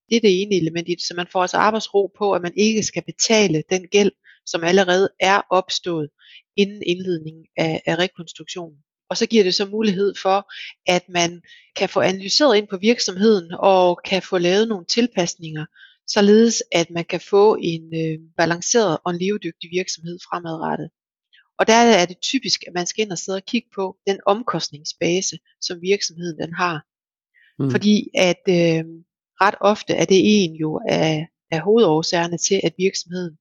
Det 0.08 0.16
er 0.16 0.20
det 0.20 0.42
ene 0.42 0.54
element 0.54 0.88
i 0.88 0.94
det, 0.94 1.02
så 1.02 1.14
man 1.16 1.26
får 1.32 1.42
altså 1.42 1.56
arbejdsro 1.56 2.12
på, 2.18 2.32
at 2.32 2.42
man 2.42 2.52
ikke 2.56 2.82
skal 2.82 3.02
betale 3.06 3.62
den 3.70 3.88
gæld, 3.88 4.12
som 4.46 4.64
allerede 4.64 5.08
er 5.20 5.40
opstået 5.50 6.08
inden 6.56 6.82
indledningen 6.86 7.46
af, 7.56 7.82
af 7.86 7.98
rekonstruktionen. 7.98 8.78
Og 9.10 9.16
så 9.16 9.26
giver 9.26 9.44
det 9.44 9.54
så 9.54 9.66
mulighed 9.66 10.14
for, 10.22 10.52
at 10.86 11.08
man 11.08 11.42
kan 11.76 11.88
få 11.88 12.00
analyseret 12.00 12.56
ind 12.56 12.68
på 12.68 12.76
virksomheden 12.76 13.52
og 13.58 14.00
kan 14.04 14.22
få 14.22 14.38
lavet 14.38 14.68
nogle 14.68 14.86
tilpasninger, 14.86 15.66
således 16.06 16.62
at 16.72 16.90
man 16.90 17.04
kan 17.04 17.20
få 17.20 17.56
en 17.60 17.82
øh, 17.94 18.18
balanceret 18.36 18.98
og 19.04 19.10
en 19.10 19.18
levedygtig 19.18 19.70
virksomhed 19.72 20.18
fremadrettet. 20.28 20.90
Og 21.58 21.66
der 21.66 21.74
er 21.74 22.06
det 22.06 22.18
typisk, 22.22 22.64
at 22.66 22.72
man 22.74 22.86
skal 22.86 23.02
ind 23.02 23.12
og 23.12 23.18
sidde 23.18 23.36
og 23.36 23.44
kigge 23.44 23.68
på 23.74 23.96
den 24.06 24.18
omkostningsbase, 24.26 25.38
som 25.60 25.82
virksomheden 25.82 26.38
den 26.38 26.54
har. 26.54 26.86
Mm. 27.58 27.70
Fordi 27.70 28.10
at 28.14 28.42
øh, 28.48 28.84
ret 29.40 29.54
ofte 29.60 29.92
er 29.92 30.04
det 30.04 30.20
en 30.44 30.54
jo 30.54 30.80
af, 30.88 31.28
af 31.50 31.60
hovedårsagerne 31.60 32.38
til, 32.38 32.60
at 32.64 32.74
virksomheden 32.78 33.38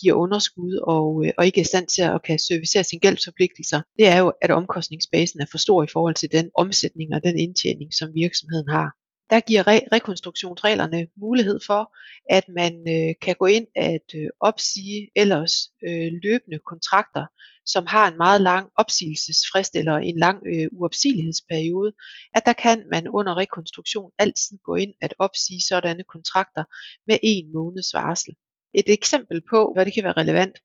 giver 0.00 0.14
underskud 0.14 0.74
og, 0.86 1.26
øh, 1.26 1.32
og 1.38 1.46
ikke 1.46 1.60
er 1.60 1.64
i 1.64 1.72
stand 1.72 1.86
til 1.86 2.02
at 2.02 2.22
kan 2.22 2.38
servicere 2.38 2.84
sine 2.84 3.00
gældsforpligtelser, 3.00 3.82
det 3.98 4.06
er 4.08 4.18
jo, 4.18 4.32
at 4.42 4.50
omkostningsbasen 4.50 5.40
er 5.40 5.46
for 5.50 5.58
stor 5.58 5.82
i 5.82 5.92
forhold 5.92 6.14
til 6.14 6.32
den 6.32 6.50
omsætning 6.54 7.14
og 7.14 7.24
den 7.24 7.38
indtjening, 7.38 7.94
som 7.94 8.14
virksomheden 8.14 8.68
har 8.68 8.88
der 9.32 9.40
giver 9.40 9.62
re- 9.62 9.88
rekonstruktionsreglerne 9.92 11.06
mulighed 11.16 11.60
for, 11.66 11.96
at 12.30 12.44
man 12.48 12.72
øh, 12.88 13.14
kan 13.22 13.36
gå 13.38 13.46
ind 13.46 13.66
at 13.76 14.06
øh, 14.14 14.28
opsige 14.40 15.10
ellers 15.16 15.54
øh, 15.88 16.12
løbende 16.22 16.58
kontrakter, 16.66 17.26
som 17.66 17.86
har 17.86 18.10
en 18.10 18.16
meget 18.16 18.40
lang 18.40 18.70
opsigelsesfrist 18.76 19.76
eller 19.76 19.96
en 19.96 20.18
lang 20.18 20.38
øh, 20.46 20.68
uopsigelighedsperiode, 20.72 21.92
at 22.34 22.42
der 22.46 22.52
kan 22.52 22.84
man 22.92 23.08
under 23.08 23.36
rekonstruktion 23.36 24.10
altid 24.18 24.58
gå 24.64 24.74
ind 24.74 24.94
at 25.00 25.14
opsige 25.18 25.60
sådanne 25.68 26.04
kontrakter 26.04 26.64
med 27.06 27.18
en 27.22 27.52
måneds 27.52 27.94
varsel. 27.94 28.34
Et 28.74 28.88
eksempel 28.88 29.42
på, 29.50 29.72
hvad 29.74 29.86
det 29.86 29.94
kan 29.94 30.04
være 30.04 30.20
relevant, 30.22 30.56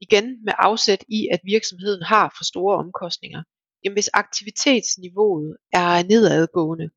igen 0.00 0.44
med 0.44 0.52
afsæt 0.58 1.04
i, 1.08 1.28
at 1.32 1.40
virksomheden 1.44 2.02
har 2.02 2.34
for 2.38 2.44
store 2.44 2.76
omkostninger. 2.76 3.42
Jamen 3.84 3.94
hvis 3.94 4.10
aktivitetsniveauet 4.12 5.56
er 5.72 6.02
nedadgående, 6.02 6.90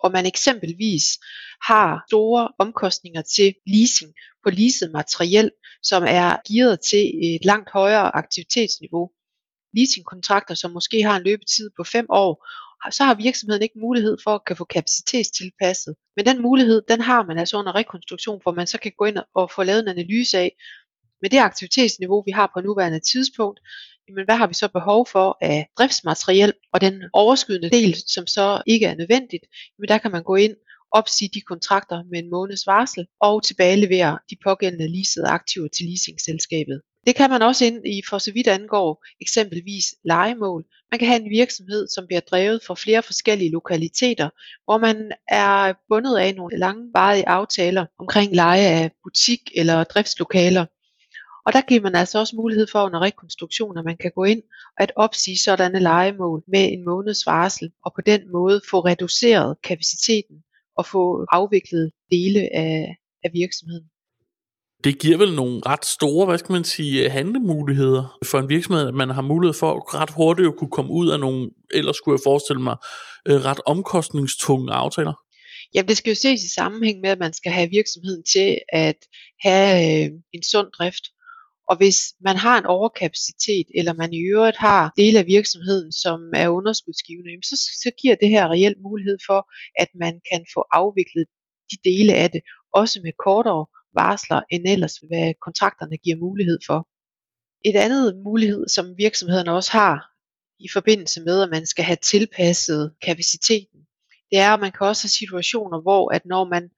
og 0.00 0.12
man 0.12 0.26
eksempelvis 0.26 1.04
har 1.62 2.04
store 2.08 2.48
omkostninger 2.58 3.22
til 3.22 3.54
leasing 3.66 4.12
på 4.44 4.50
leaset 4.50 4.90
materiel, 4.92 5.50
som 5.82 6.02
er 6.06 6.36
gearet 6.48 6.80
til 6.90 7.34
et 7.34 7.44
langt 7.44 7.70
højere 7.70 8.16
aktivitetsniveau. 8.16 9.10
Leasingkontrakter, 9.76 10.54
som 10.54 10.70
måske 10.70 11.02
har 11.02 11.16
en 11.16 11.22
løbetid 11.22 11.70
på 11.76 11.84
5 11.84 12.06
år, 12.08 12.46
så 12.90 13.04
har 13.04 13.14
virksomheden 13.14 13.62
ikke 13.62 13.78
mulighed 13.78 14.16
for 14.24 14.30
at 14.34 14.44
kan 14.44 14.56
få 14.56 14.64
kapacitetstilpasset. 14.64 15.94
Men 16.16 16.26
den 16.26 16.42
mulighed, 16.42 16.82
den 16.88 17.00
har 17.00 17.22
man 17.22 17.38
altså 17.38 17.56
under 17.56 17.74
rekonstruktion, 17.74 18.40
hvor 18.42 18.52
man 18.52 18.66
så 18.66 18.78
kan 18.78 18.92
gå 18.98 19.04
ind 19.04 19.18
og 19.34 19.50
få 19.50 19.62
lavet 19.62 19.80
en 19.80 19.88
analyse 19.88 20.38
af, 20.38 20.56
med 21.22 21.30
det 21.30 21.38
aktivitetsniveau, 21.38 22.22
vi 22.26 22.30
har 22.30 22.50
på 22.54 22.60
nuværende 22.60 23.00
tidspunkt, 23.00 23.60
jamen 24.08 24.24
hvad 24.24 24.36
har 24.36 24.46
vi 24.46 24.54
så 24.54 24.68
behov 24.68 25.06
for 25.06 25.38
af 25.40 25.68
driftsmateriel, 25.78 26.52
og 26.72 26.80
den 26.80 27.02
overskydende 27.12 27.70
del, 27.70 27.96
som 28.06 28.26
så 28.26 28.62
ikke 28.66 28.86
er 28.86 28.94
nødvendigt, 28.94 29.44
jamen 29.78 29.88
der 29.88 29.98
kan 29.98 30.10
man 30.10 30.22
gå 30.22 30.34
ind 30.34 30.54
opsige 30.92 31.30
de 31.34 31.40
kontrakter 31.40 32.02
med 32.10 32.18
en 32.18 32.30
måneds 32.30 32.66
varsel 32.66 33.06
og 33.20 33.44
tilbagelevere 33.44 34.18
de 34.30 34.36
pågældende 34.44 34.88
leasede 34.88 35.26
aktiver 35.26 35.68
til 35.68 35.86
leasingselskabet. 35.86 36.80
Det 37.06 37.16
kan 37.16 37.30
man 37.30 37.42
også 37.42 37.64
ind 37.64 37.86
i 37.86 38.02
for 38.10 38.18
så 38.18 38.32
vidt 38.32 38.48
angår 38.48 39.04
eksempelvis 39.20 39.84
legemål. 40.04 40.64
Man 40.90 40.98
kan 40.98 41.08
have 41.08 41.20
en 41.22 41.30
virksomhed, 41.30 41.88
som 41.88 42.06
bliver 42.06 42.20
drevet 42.20 42.62
fra 42.66 42.74
flere 42.74 43.02
forskellige 43.02 43.50
lokaliteter, 43.50 44.28
hvor 44.64 44.78
man 44.78 45.12
er 45.28 45.72
bundet 45.88 46.16
af 46.18 46.34
nogle 46.34 46.58
langvarige 46.58 47.28
aftaler 47.28 47.86
omkring 47.98 48.34
leje 48.34 48.66
af 48.66 48.90
butik 49.04 49.40
eller 49.54 49.84
driftslokaler. 49.84 50.66
Og 51.46 51.52
der 51.52 51.60
giver 51.60 51.80
man 51.80 51.94
altså 51.94 52.18
også 52.18 52.36
mulighed 52.36 52.66
for 52.72 52.84
under 52.84 53.00
rekonstruktion, 53.00 53.78
at 53.78 53.84
man 53.84 53.96
kan 53.96 54.12
gå 54.14 54.24
ind 54.24 54.42
og 54.76 54.82
at 54.82 54.92
opsige 54.96 55.38
sådanne 55.38 55.80
legemål 55.80 56.42
med 56.48 56.72
en 56.72 56.84
måneds 56.84 57.26
varsel, 57.26 57.72
og 57.84 57.92
på 57.94 58.00
den 58.00 58.32
måde 58.32 58.60
få 58.70 58.80
reduceret 58.80 59.56
kapaciteten 59.62 60.36
og 60.76 60.86
få 60.86 61.26
afviklet 61.32 61.92
dele 62.10 62.48
af, 62.54 62.96
af 63.24 63.30
virksomheden. 63.32 63.90
Det 64.84 64.98
giver 64.98 65.18
vel 65.18 65.34
nogle 65.34 65.60
ret 65.66 65.84
store, 65.84 66.26
hvad 66.26 66.38
skal 66.38 66.52
man 66.52 66.64
sige, 66.64 67.04
øh, 67.04 67.12
handlemuligheder 67.12 68.18
for 68.24 68.38
en 68.38 68.48
virksomhed, 68.48 68.88
at 68.88 68.94
man 68.94 69.10
har 69.10 69.22
mulighed 69.22 69.54
for 69.54 69.94
ret 70.00 70.10
hurtigt 70.16 70.48
at 70.48 70.56
kunne 70.56 70.70
komme 70.70 70.92
ud 70.92 71.08
af 71.10 71.20
nogle, 71.20 71.50
ellers 71.70 71.96
skulle 71.96 72.16
jeg 72.18 72.24
forestille 72.30 72.62
mig, 72.62 72.76
øh, 73.28 73.44
ret 73.48 73.60
omkostningstunge 73.66 74.72
aftaler. 74.72 75.14
Jamen 75.74 75.88
det 75.88 75.96
skal 75.96 76.10
jo 76.10 76.14
ses 76.14 76.42
i 76.44 76.54
sammenhæng 76.54 77.00
med, 77.00 77.10
at 77.10 77.18
man 77.18 77.32
skal 77.32 77.52
have 77.52 77.70
virksomheden 77.70 78.22
til 78.34 78.58
at 78.68 78.98
have 79.46 79.70
øh, 79.86 80.10
en 80.32 80.42
sund 80.42 80.68
drift. 80.78 81.04
Og 81.70 81.76
hvis 81.76 81.98
man 82.20 82.36
har 82.36 82.58
en 82.58 82.66
overkapacitet, 82.66 83.66
eller 83.78 83.92
man 83.92 84.12
i 84.12 84.20
øvrigt 84.34 84.56
har 84.56 84.92
dele 84.96 85.18
af 85.18 85.26
virksomheden, 85.26 85.92
som 85.92 86.18
er 86.34 86.48
underskudsgivende, 86.48 87.30
så, 87.50 87.56
så 87.82 87.90
giver 88.00 88.16
det 88.22 88.28
her 88.28 88.48
reelt 88.48 88.80
mulighed 88.88 89.18
for, 89.28 89.40
at 89.82 89.88
man 89.94 90.14
kan 90.30 90.42
få 90.54 90.60
afviklet 90.72 91.26
de 91.70 91.76
dele 91.90 92.14
af 92.14 92.30
det, 92.30 92.40
også 92.80 93.00
med 93.04 93.12
kortere 93.26 93.66
varsler, 93.94 94.40
end 94.50 94.66
ellers 94.68 94.96
hvad 94.96 95.34
kontrakterne 95.46 95.96
giver 95.96 96.16
mulighed 96.16 96.58
for. 96.66 96.88
Et 97.64 97.76
andet 97.76 98.16
mulighed, 98.24 98.68
som 98.68 98.94
virksomhederne 98.98 99.52
også 99.52 99.72
har 99.72 100.10
i 100.60 100.68
forbindelse 100.72 101.20
med, 101.20 101.42
at 101.42 101.50
man 101.50 101.66
skal 101.66 101.84
have 101.84 101.98
tilpasset 102.02 102.94
kapaciteten, 103.02 103.80
det 104.30 104.38
er, 104.38 104.50
at 104.54 104.60
man 104.60 104.72
kan 104.72 104.86
også 104.86 105.02
have 105.04 105.18
situationer, 105.20 105.80
hvor 105.80 106.14
at 106.14 106.26
når 106.26 106.44
man 106.44 106.70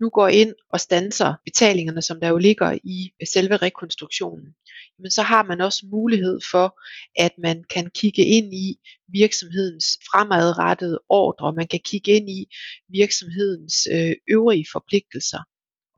nu 0.00 0.10
går 0.10 0.28
ind 0.28 0.54
og 0.72 0.80
stanser 0.80 1.34
betalingerne, 1.44 2.02
som 2.02 2.20
der 2.20 2.28
jo 2.28 2.36
ligger 2.36 2.78
i 2.84 3.10
selve 3.34 3.56
rekonstruktionen, 3.56 4.54
men 4.98 5.10
så 5.10 5.22
har 5.22 5.42
man 5.42 5.60
også 5.60 5.86
mulighed 5.90 6.38
for, 6.50 6.80
at 7.16 7.32
man 7.38 7.64
kan 7.64 7.90
kigge 7.94 8.24
ind 8.24 8.54
i 8.54 8.80
virksomhedens 9.08 9.86
fremadrettede 10.10 10.98
ordre, 11.08 11.52
man 11.52 11.68
kan 11.68 11.80
kigge 11.84 12.10
ind 12.12 12.30
i 12.30 12.46
virksomhedens 12.88 13.74
øh, 13.94 14.14
øvrige 14.30 14.66
forpligtelser. 14.72 15.38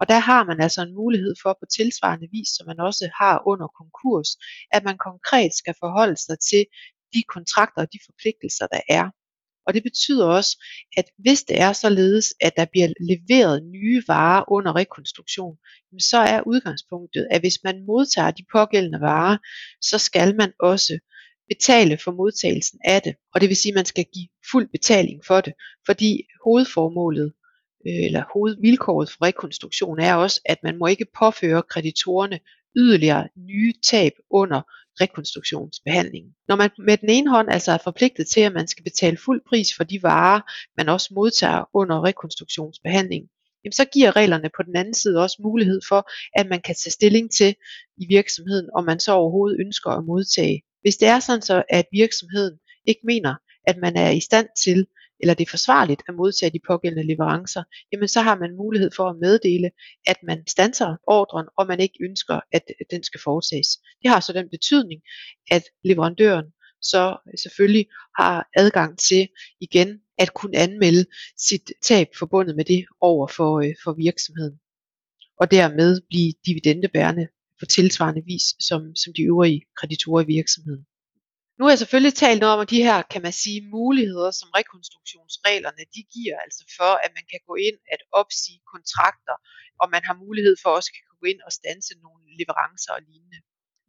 Og 0.03 0.09
der 0.09 0.19
har 0.31 0.45
man 0.45 0.61
altså 0.61 0.83
en 0.83 0.95
mulighed 0.95 1.35
for 1.43 1.53
på 1.61 1.67
tilsvarende 1.77 2.29
vis, 2.37 2.49
som 2.57 2.67
man 2.67 2.81
også 2.81 3.05
har 3.21 3.43
under 3.47 3.69
konkurs, 3.81 4.29
at 4.77 4.85
man 4.85 4.99
konkret 5.09 5.53
skal 5.61 5.75
forholde 5.83 6.17
sig 6.27 6.37
til 6.51 6.63
de 7.15 7.23
kontrakter 7.35 7.81
og 7.83 7.93
de 7.93 7.99
forpligtelser, 8.07 8.67
der 8.67 8.81
er. 8.89 9.07
Og 9.67 9.75
det 9.75 9.83
betyder 9.83 10.27
også, 10.27 10.53
at 10.97 11.07
hvis 11.19 11.43
det 11.43 11.61
er 11.61 11.73
således, 11.73 12.35
at 12.41 12.53
der 12.57 12.67
bliver 12.73 12.89
leveret 13.11 13.65
nye 13.77 14.03
varer 14.09 14.53
under 14.57 14.77
rekonstruktion, 14.77 15.57
så 16.11 16.19
er 16.19 16.41
udgangspunktet, 16.47 17.27
at 17.31 17.41
hvis 17.41 17.59
man 17.65 17.87
modtager 17.87 18.31
de 18.31 18.45
pågældende 18.53 19.01
varer, 19.01 19.37
så 19.81 19.99
skal 19.99 20.37
man 20.37 20.53
også 20.61 20.99
betale 21.49 21.99
for 22.05 22.13
modtagelsen 22.13 22.79
af 22.85 23.03
det. 23.03 23.15
Og 23.35 23.41
det 23.41 23.49
vil 23.49 23.57
sige, 23.57 23.73
at 23.73 23.81
man 23.81 23.85
skal 23.85 24.07
give 24.15 24.29
fuld 24.51 24.69
betaling 24.77 25.21
for 25.27 25.41
det, 25.41 25.53
fordi 25.87 26.23
hovedformålet 26.45 27.33
Øh, 27.87 28.05
eller 28.05 28.23
hovedvilkåret 28.33 29.11
for 29.11 29.25
rekonstruktion 29.25 30.01
er 30.01 30.15
også, 30.15 30.41
at 30.45 30.59
man 30.63 30.79
må 30.79 30.87
ikke 30.87 31.07
påføre 31.19 31.63
kreditorerne 31.63 32.41
yderligere 32.77 33.29
nye 33.37 33.73
tab 33.83 34.13
under 34.31 34.63
rekonstruktionsbehandlingen. 35.01 36.33
Når 36.49 36.57
man 36.57 36.71
med 36.79 36.97
den 36.97 37.09
ene 37.09 37.31
hånd 37.31 37.49
altså 37.51 37.73
er 37.73 37.79
forpligtet 37.79 38.27
til, 38.27 38.41
at 38.41 38.53
man 38.53 38.69
skal 38.69 38.85
betale 38.85 39.17
fuld 39.17 39.41
pris 39.49 39.75
for 39.77 39.85
de 39.85 40.03
varer, 40.03 40.41
man 40.77 40.89
også 40.89 41.09
modtager 41.15 41.65
under 41.75 42.05
rekonstruktionsbehandlingen, 42.05 43.29
jamen 43.65 43.73
så 43.73 43.85
giver 43.85 44.17
reglerne 44.17 44.51
på 44.57 44.63
den 44.63 44.77
anden 44.77 44.95
side 44.95 45.23
også 45.23 45.37
mulighed 45.43 45.81
for, 45.89 46.11
at 46.41 46.47
man 46.47 46.61
kan 46.61 46.75
tage 46.75 46.93
stilling 46.93 47.31
til 47.31 47.55
i 47.97 48.07
virksomheden, 48.09 48.69
om 48.75 48.85
man 48.85 49.01
så 49.01 49.13
overhovedet 49.13 49.61
ønsker 49.61 49.91
at 49.91 50.05
modtage. 50.05 50.63
Hvis 50.83 50.97
det 50.97 51.09
er 51.09 51.21
sådan 51.21 51.43
så, 51.43 51.63
at 51.69 51.87
virksomheden 51.93 52.59
ikke 52.87 53.01
mener, 53.05 53.35
at 53.67 53.77
man 53.77 53.97
er 53.97 54.11
i 54.11 54.21
stand 54.21 54.49
til 54.65 54.87
eller 55.23 55.35
det 55.35 55.47
er 55.47 55.51
forsvarligt 55.51 56.03
at 56.09 56.15
modtage 56.15 56.51
de 56.51 56.61
pågældende 56.67 57.07
leverancer, 57.07 57.63
jamen 57.93 58.09
så 58.09 58.21
har 58.21 58.37
man 58.39 58.57
mulighed 58.57 58.91
for 58.97 59.11
at 59.11 59.17
meddele, 59.17 59.71
at 60.07 60.17
man 60.23 60.47
stanser 60.47 60.97
ordren, 61.07 61.47
og 61.59 61.67
man 61.67 61.81
ikke 61.81 61.99
ønsker, 62.01 62.41
at 62.53 62.65
den 62.91 63.03
skal 63.03 63.21
foretages. 63.21 63.69
Det 64.03 64.11
har 64.11 64.21
så 64.21 64.33
den 64.33 64.49
betydning, 64.51 65.01
at 65.51 65.63
leverandøren 65.85 66.47
så 66.83 67.17
selvfølgelig 67.43 67.87
har 68.19 68.49
adgang 68.57 68.99
til 68.99 69.29
igen 69.61 70.01
at 70.19 70.35
kunne 70.35 70.57
anmelde 70.57 71.05
sit 71.39 71.73
tab 71.83 72.09
forbundet 72.19 72.57
med 72.57 72.65
det 72.65 72.85
over 73.01 73.27
for, 73.27 73.61
øh, 73.61 73.75
for 73.85 73.93
virksomheden. 73.93 74.59
Og 75.41 75.51
dermed 75.51 76.01
blive 76.09 76.33
dividendebærende 76.47 77.29
på 77.61 77.67
tilsvarende 77.67 78.23
vis 78.27 78.43
som, 78.69 78.97
som 78.97 79.13
de 79.17 79.23
øvrige 79.23 79.63
kreditorer 79.77 80.23
i 80.23 80.27
virksomheden. 80.27 80.87
Nu 81.57 81.61
har 81.65 81.73
jeg 81.73 81.83
selvfølgelig 81.83 82.15
talt 82.15 82.41
noget 82.41 82.59
om 82.59 82.67
de 82.73 82.85
her, 82.89 82.99
kan 83.13 83.23
man 83.27 83.35
sige, 83.43 83.69
muligheder, 83.77 84.31
som 84.41 84.49
rekonstruktionsreglerne 84.59 85.85
de 85.95 86.03
giver, 86.15 86.37
altså 86.45 86.63
for, 86.79 86.93
at 87.05 87.11
man 87.17 87.25
kan 87.31 87.41
gå 87.49 87.55
ind 87.69 87.79
at 87.95 88.01
opsige 88.21 88.61
kontrakter, 88.73 89.37
og 89.81 89.87
man 89.95 90.03
har 90.09 90.17
mulighed 90.25 90.55
for 90.63 90.71
også 90.79 90.91
at 90.95 91.19
gå 91.21 91.27
ind 91.33 91.41
og 91.47 91.53
stanse 91.59 91.93
nogle 92.05 92.23
leverancer 92.39 92.93
og 92.97 93.03
lignende. 93.09 93.41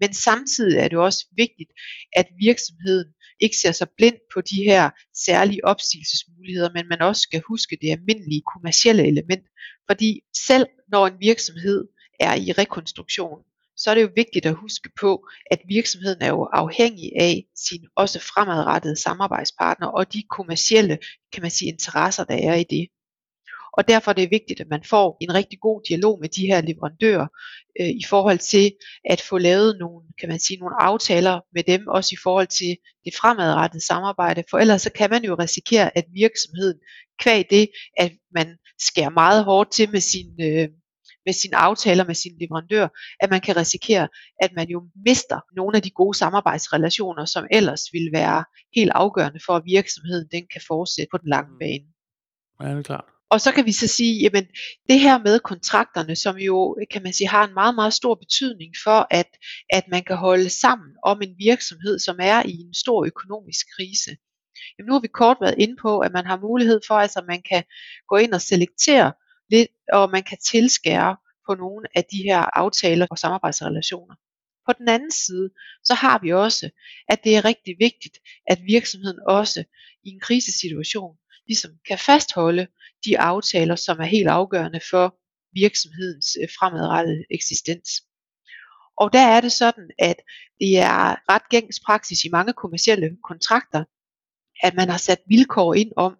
Men 0.02 0.14
samtidig 0.14 0.78
er 0.84 0.88
det 0.88 1.00
også 1.00 1.22
vigtigt, 1.44 1.72
at 2.20 2.28
virksomheden 2.48 3.10
ikke 3.40 3.58
ser 3.58 3.72
sig 3.72 3.90
blind 3.98 4.20
på 4.34 4.42
de 4.42 4.60
her 4.70 4.84
særlige 5.26 5.66
opsigelsesmuligheder, 5.66 6.72
men 6.78 6.86
man 6.88 7.02
også 7.02 7.22
skal 7.22 7.42
huske 7.52 7.78
det 7.82 7.92
almindelige 7.92 8.44
kommercielle 8.54 9.04
element. 9.14 9.46
Fordi 9.90 10.10
selv 10.48 10.66
når 10.92 11.08
en 11.08 11.20
virksomhed 11.20 11.80
er 12.20 12.34
i 12.46 12.52
rekonstruktion, 12.52 13.40
så 13.84 13.90
er 13.90 13.96
det 13.96 14.02
jo 14.02 14.10
vigtigt 14.16 14.46
at 14.46 14.56
huske 14.56 14.90
på, 15.00 15.28
at 15.52 15.60
virksomheden 15.68 16.22
er 16.22 16.28
jo 16.28 16.50
afhængig 16.54 17.12
af 17.20 17.44
sine 17.56 17.88
også 17.96 18.20
fremadrettede 18.20 18.96
samarbejdspartnere 18.96 19.92
og 19.92 20.14
de 20.14 20.24
kommercielle 20.30 20.98
kan 21.34 21.42
man 21.42 21.52
sige, 21.52 21.72
interesser, 21.72 22.24
der 22.24 22.36
er 22.36 22.56
i 22.56 22.64
det. 22.64 22.88
Og 23.78 23.88
derfor 23.88 24.12
er 24.12 24.16
det 24.16 24.32
vigtigt, 24.32 24.62
at 24.62 24.68
man 24.70 24.84
får 24.84 25.18
en 25.22 25.34
rigtig 25.34 25.60
god 25.60 25.82
dialog 25.90 26.20
med 26.22 26.30
de 26.30 26.46
her 26.46 26.62
leverandører 26.62 27.28
øh, 27.80 27.90
i 27.90 28.04
forhold 28.10 28.40
til 28.40 28.72
at 29.10 29.22
få 29.22 29.38
lavet 29.38 29.78
nogle, 29.80 30.06
kan 30.20 30.30
man 30.30 30.40
sige, 30.40 30.60
nogle 30.60 30.82
aftaler 30.82 31.40
med 31.54 31.64
dem, 31.64 31.88
også 31.88 32.10
i 32.14 32.22
forhold 32.24 32.48
til 32.48 32.78
det 33.06 33.14
fremadrettede 33.16 33.86
samarbejde. 33.86 34.44
For 34.50 34.58
ellers 34.58 34.82
så 34.82 34.92
kan 34.92 35.10
man 35.10 35.24
jo 35.24 35.36
risikere, 35.40 35.98
at 35.98 36.06
virksomheden 36.14 36.78
kvæg 37.20 37.46
det, 37.50 37.70
at 37.98 38.12
man 38.36 38.58
skærer 38.80 39.10
meget 39.10 39.44
hårdt 39.44 39.72
til 39.72 39.92
med 39.92 40.00
sin, 40.00 40.28
øh, 40.42 40.70
med 41.26 41.34
sine 41.34 41.58
aftaler 41.58 42.06
med 42.06 42.16
sin 42.16 42.38
leverandør, 42.40 42.88
at 43.20 43.30
man 43.30 43.42
kan 43.42 43.58
risikere, 43.58 44.08
at 44.42 44.52
man 44.56 44.68
jo 44.70 44.84
mister 45.06 45.40
nogle 45.56 45.78
af 45.78 45.82
de 45.82 45.90
gode 45.90 46.18
samarbejdsrelationer, 46.18 47.26
som 47.26 47.48
ellers 47.52 47.94
ville 47.94 48.12
være 48.14 48.44
helt 48.76 48.92
afgørende 48.96 49.40
for, 49.46 49.54
at 49.56 49.64
virksomheden 49.66 50.28
den 50.32 50.44
kan 50.54 50.62
fortsætte 50.68 51.12
på 51.12 51.18
den 51.18 51.30
lange 51.30 51.52
mm. 51.52 51.60
bane. 51.60 51.86
Ja, 52.62 52.70
det 52.70 52.78
er 52.78 52.84
klart. 52.84 53.06
Og 53.30 53.42
så 53.42 53.52
kan 53.52 53.66
vi 53.66 53.72
så 53.72 53.88
sige, 53.88 54.22
jamen 54.22 54.46
det 54.90 55.00
her 55.00 55.18
med 55.18 55.40
kontrakterne, 55.40 56.16
som 56.16 56.38
jo 56.38 56.78
kan 56.92 57.04
man 57.04 57.14
sige 57.14 57.28
har 57.28 57.48
en 57.48 57.54
meget, 57.54 57.76
meget 57.76 57.94
stor 57.94 58.16
betydning 58.16 58.74
for, 58.84 59.08
at, 59.12 59.30
at 59.70 59.84
man 59.88 60.04
kan 60.04 60.18
holde 60.18 60.50
sammen 60.50 60.90
om 61.04 61.22
en 61.22 61.36
virksomhed, 61.38 62.00
som 62.00 62.18
er 62.20 62.44
i 62.46 62.56
en 62.68 62.74
stor 62.74 63.06
økonomisk 63.06 63.66
krise. 63.76 64.12
Jamen 64.78 64.88
nu 64.88 64.94
har 64.94 65.00
vi 65.00 65.08
kort 65.08 65.38
været 65.42 65.56
inde 65.58 65.76
på, 65.82 66.00
at 66.00 66.12
man 66.12 66.26
har 66.26 66.40
mulighed 66.40 66.80
for, 66.88 66.96
altså 66.96 67.20
at 67.20 67.26
man 67.28 67.42
kan 67.52 67.64
gå 68.10 68.16
ind 68.16 68.34
og 68.34 68.42
selektere 68.42 69.14
ved, 69.56 69.68
og 69.94 70.10
man 70.16 70.24
kan 70.24 70.38
tilskære 70.52 71.18
på 71.48 71.56
nogle 71.56 71.86
af 71.96 72.04
de 72.12 72.18
her 72.28 72.42
aftaler 72.62 73.08
og 73.12 73.18
samarbejdsrelationer. 73.18 74.16
På 74.68 74.74
den 74.80 74.88
anden 74.90 75.12
side, 75.12 75.50
så 75.84 75.94
har 75.94 76.20
vi 76.24 76.30
også, 76.34 76.70
at 77.10 77.20
det 77.24 77.38
er 77.38 77.46
rigtig 77.46 77.76
vigtigt, 77.80 78.18
at 78.48 78.60
virksomheden 78.66 79.20
også 79.28 79.64
i 80.04 80.10
en 80.10 80.20
krisesituation 80.20 81.16
ligesom 81.48 81.72
kan 81.88 82.00
fastholde 82.00 82.68
de 83.06 83.20
aftaler, 83.20 83.76
som 83.76 84.00
er 84.00 84.06
helt 84.16 84.28
afgørende 84.28 84.82
for 84.92 85.06
virksomhedens 85.54 86.28
øh, 86.42 86.50
fremadrettede 86.60 87.24
eksistens. 87.32 87.90
Og 88.98 89.14
der 89.14 89.26
er 89.36 89.42
det 89.42 89.52
sådan, 89.52 89.90
at 90.00 90.18
det 90.60 90.78
er 90.78 91.32
ret 91.32 91.50
gængs 91.50 91.80
praksis 91.86 92.24
i 92.24 92.30
mange 92.30 92.54
kommersielle 92.54 93.10
kontrakter, 93.30 93.84
at 94.62 94.76
man 94.76 94.90
har 94.90 94.98
sat 94.98 95.20
vilkår 95.28 95.74
ind 95.74 95.92
om, 95.98 96.16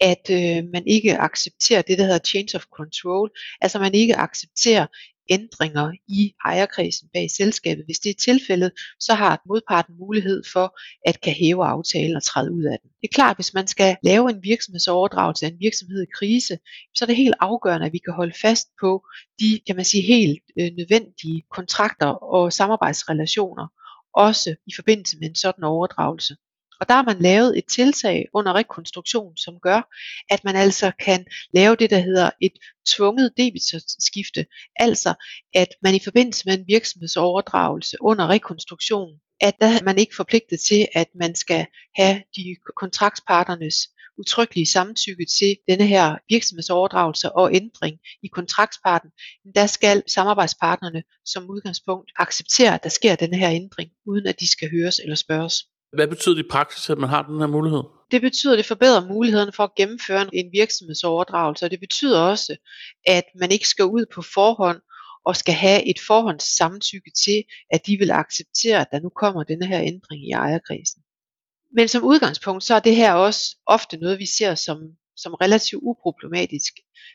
at 0.00 0.30
øh, 0.30 0.64
man 0.72 0.86
ikke 0.86 1.18
accepterer 1.18 1.82
det, 1.82 1.98
der 1.98 2.04
hedder 2.04 2.18
change 2.26 2.50
of 2.54 2.64
control, 2.76 3.30
altså 3.60 3.78
man 3.78 3.94
ikke 3.94 4.16
accepterer 4.16 4.86
ændringer 5.30 5.92
i 6.08 6.34
ejerkredsen 6.44 7.08
bag 7.14 7.30
selskabet. 7.30 7.84
Hvis 7.84 7.98
det 7.98 8.10
er 8.10 8.14
tilfældet, 8.14 8.72
så 9.00 9.14
har 9.14 9.42
modparten 9.48 9.94
mulighed 9.98 10.42
for 10.52 10.78
at 11.06 11.20
kan 11.20 11.32
hæve 11.32 11.64
aftalen 11.64 12.16
og 12.16 12.22
træde 12.22 12.52
ud 12.52 12.64
af 12.64 12.78
den. 12.82 12.90
Det 13.00 13.08
er 13.08 13.14
klart, 13.14 13.36
hvis 13.36 13.54
man 13.54 13.66
skal 13.66 13.96
lave 14.02 14.30
en 14.30 14.42
virksomhedsoverdragelse 14.42 15.46
af 15.46 15.50
en 15.50 15.60
virksomhed 15.60 16.02
i 16.02 16.12
krise, 16.18 16.58
så 16.94 17.04
er 17.04 17.06
det 17.06 17.16
helt 17.16 17.34
afgørende, 17.40 17.86
at 17.86 17.92
vi 17.92 17.98
kan 17.98 18.14
holde 18.14 18.34
fast 18.42 18.68
på 18.80 19.04
de, 19.40 19.60
kan 19.66 19.76
man 19.76 19.84
sige, 19.84 20.02
helt 20.02 20.42
øh, 20.58 20.70
nødvendige 20.76 21.42
kontrakter 21.50 22.06
og 22.06 22.52
samarbejdsrelationer, 22.52 23.66
også 24.14 24.54
i 24.66 24.72
forbindelse 24.76 25.18
med 25.18 25.28
en 25.28 25.34
sådan 25.34 25.64
overdragelse. 25.64 26.36
Og 26.80 26.88
der 26.88 26.94
har 26.94 27.02
man 27.02 27.22
lavet 27.22 27.58
et 27.58 27.64
tiltag 27.66 28.26
under 28.34 28.52
rekonstruktion, 28.52 29.36
som 29.36 29.54
gør, 29.62 29.80
at 30.30 30.44
man 30.44 30.56
altså 30.56 30.92
kan 31.00 31.26
lave 31.54 31.76
det, 31.76 31.90
der 31.90 31.98
hedder 31.98 32.30
et 32.40 32.52
tvunget 32.88 33.32
debitskifte. 33.36 34.46
Altså, 34.76 35.14
at 35.54 35.68
man 35.82 35.94
i 35.94 36.00
forbindelse 36.04 36.42
med 36.46 36.58
en 36.58 36.64
virksomhedsoverdragelse 36.68 37.96
under 38.00 38.28
rekonstruktion, 38.28 39.10
at 39.40 39.54
der 39.60 39.66
er 39.66 39.84
man 39.84 39.98
ikke 39.98 40.16
forpligtet 40.16 40.60
til, 40.60 40.88
at 40.94 41.08
man 41.14 41.34
skal 41.34 41.66
have 41.96 42.22
de 42.36 42.56
kontraktparternes 42.76 43.88
utryggelige 44.18 44.66
samtykke 44.66 45.26
til 45.38 45.56
denne 45.68 45.86
her 45.86 46.16
virksomhedsoverdragelse 46.28 47.32
og 47.32 47.54
ændring 47.54 47.98
i 48.22 48.26
kontraktsparten, 48.26 49.10
der 49.54 49.66
skal 49.66 50.02
samarbejdspartnerne 50.06 51.02
som 51.24 51.50
udgangspunkt 51.50 52.12
acceptere, 52.16 52.74
at 52.74 52.82
der 52.82 52.88
sker 52.88 53.16
denne 53.16 53.36
her 53.36 53.50
ændring, 53.50 53.90
uden 54.06 54.26
at 54.26 54.40
de 54.40 54.50
skal 54.50 54.70
høres 54.70 54.98
eller 54.98 55.16
spørges. 55.16 55.54
Hvad 55.92 56.08
betyder 56.08 56.34
det 56.34 56.44
i 56.44 56.48
praksis, 56.50 56.90
at 56.90 56.98
man 56.98 57.08
har 57.08 57.22
den 57.22 57.40
her 57.40 57.46
mulighed? 57.46 57.82
Det 58.10 58.22
betyder, 58.22 58.52
at 58.52 58.58
det 58.58 58.66
forbedrer 58.66 59.08
mulighederne 59.08 59.52
for 59.52 59.64
at 59.64 59.74
gennemføre 59.76 60.34
en 60.34 60.52
virksomhedsoverdragelse, 60.52 61.64
og 61.64 61.70
det 61.70 61.80
betyder 61.80 62.20
også, 62.20 62.56
at 63.06 63.24
man 63.40 63.50
ikke 63.52 63.68
skal 63.68 63.84
ud 63.84 64.04
på 64.14 64.22
forhånd 64.22 64.80
og 65.24 65.36
skal 65.36 65.54
have 65.54 65.84
et 65.90 66.00
forhåndssamtykke 66.06 67.10
til, 67.24 67.44
at 67.70 67.86
de 67.86 67.96
vil 67.96 68.10
acceptere, 68.10 68.80
at 68.80 68.86
der 68.92 69.00
nu 69.00 69.08
kommer 69.08 69.42
denne 69.42 69.66
her 69.66 69.80
ændring 69.80 70.28
i 70.28 70.30
ejerkredsen. 70.30 71.02
Men 71.72 71.88
som 71.88 72.04
udgangspunkt, 72.04 72.64
så 72.64 72.74
er 72.74 72.80
det 72.80 72.96
her 72.96 73.12
også 73.14 73.56
ofte 73.66 73.96
noget, 73.96 74.18
vi 74.18 74.26
ser 74.26 74.54
som 74.54 74.78
som 75.22 75.34
relativt 75.34 75.82
uproblematisk, 75.82 76.72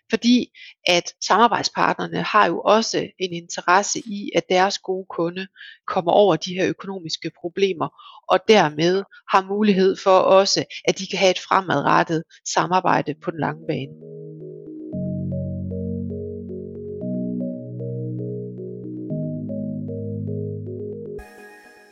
fordi 0.09 0.51
at 0.87 1.13
samarbejdspartnerne 1.27 2.21
har 2.21 2.45
jo 2.45 2.61
også 2.61 2.97
en 3.19 3.33
interesse 3.33 3.99
i, 3.99 4.31
at 4.35 4.43
deres 4.49 4.79
gode 4.79 5.05
kunde 5.09 5.47
kommer 5.87 6.11
over 6.11 6.35
de 6.35 6.53
her 6.53 6.67
økonomiske 6.67 7.31
problemer, 7.41 7.87
og 8.29 8.39
dermed 8.47 9.03
har 9.31 9.45
mulighed 9.53 9.95
for 10.03 10.17
også, 10.39 10.65
at 10.87 10.99
de 10.99 11.07
kan 11.07 11.19
have 11.19 11.31
et 11.31 11.39
fremadrettet 11.39 12.23
samarbejde 12.53 13.15
på 13.23 13.31
den 13.31 13.39
lange 13.39 13.67
bane. 13.67 14.34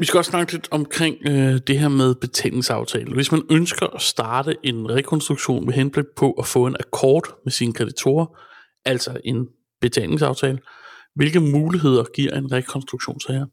Vi 0.03 0.07
skal 0.07 0.17
også 0.17 0.31
snakke 0.31 0.51
lidt 0.51 0.67
omkring 0.71 1.17
øh, 1.27 1.59
det 1.67 1.79
her 1.79 1.87
med 1.87 2.15
betalingsaftale. 2.15 3.13
Hvis 3.13 3.31
man 3.31 3.41
ønsker 3.51 3.87
at 3.87 4.01
starte 4.01 4.55
en 4.63 4.89
rekonstruktion 4.89 5.65
med 5.65 5.73
henblik 5.73 6.05
på 6.15 6.31
at 6.31 6.45
få 6.45 6.67
en 6.67 6.75
akkord 6.79 7.41
med 7.43 7.51
sine 7.51 7.73
kreditorer, 7.73 8.25
altså 8.85 9.21
en 9.23 9.47
betalingsaftale, 9.81 10.59
hvilke 11.15 11.39
muligheder 11.39 12.03
giver 12.15 12.37
en 12.37 12.51
rekonstruktion 12.51 13.19
så 13.19 13.31
her? 13.33 13.45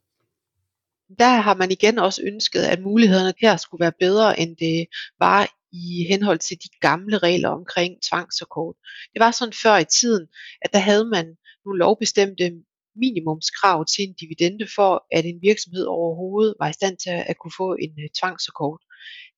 Der 1.18 1.40
har 1.40 1.54
man 1.54 1.70
igen 1.70 1.98
også 1.98 2.22
ønsket, 2.32 2.60
at 2.60 2.80
mulighederne 2.80 3.32
her 3.40 3.56
skulle 3.56 3.80
være 3.80 3.92
bedre, 4.00 4.40
end 4.40 4.56
det 4.56 4.86
var 5.18 5.48
i 5.72 6.06
henhold 6.08 6.38
til 6.38 6.56
de 6.56 6.68
gamle 6.80 7.18
regler 7.18 7.48
omkring 7.48 7.94
tvangsakkord. 8.08 8.74
Det 9.12 9.20
var 9.20 9.30
sådan 9.30 9.54
før 9.62 9.76
i 9.76 9.84
tiden, 9.84 10.26
at 10.62 10.72
der 10.72 10.78
havde 10.78 11.04
man 11.04 11.26
nogle 11.64 11.78
lovbestemte 11.78 12.52
minimumskrav 12.96 13.86
til 13.86 14.04
en 14.04 14.14
dividende 14.20 14.66
for, 14.76 15.06
at 15.12 15.24
en 15.26 15.42
virksomhed 15.42 15.84
overhovedet 15.84 16.54
var 16.60 16.68
i 16.68 16.72
stand 16.72 16.96
til 16.96 17.10
at 17.10 17.36
kunne 17.38 17.56
få 17.56 17.74
en 17.74 17.94
øh, 18.02 18.08
tvangsakkord. 18.18 18.80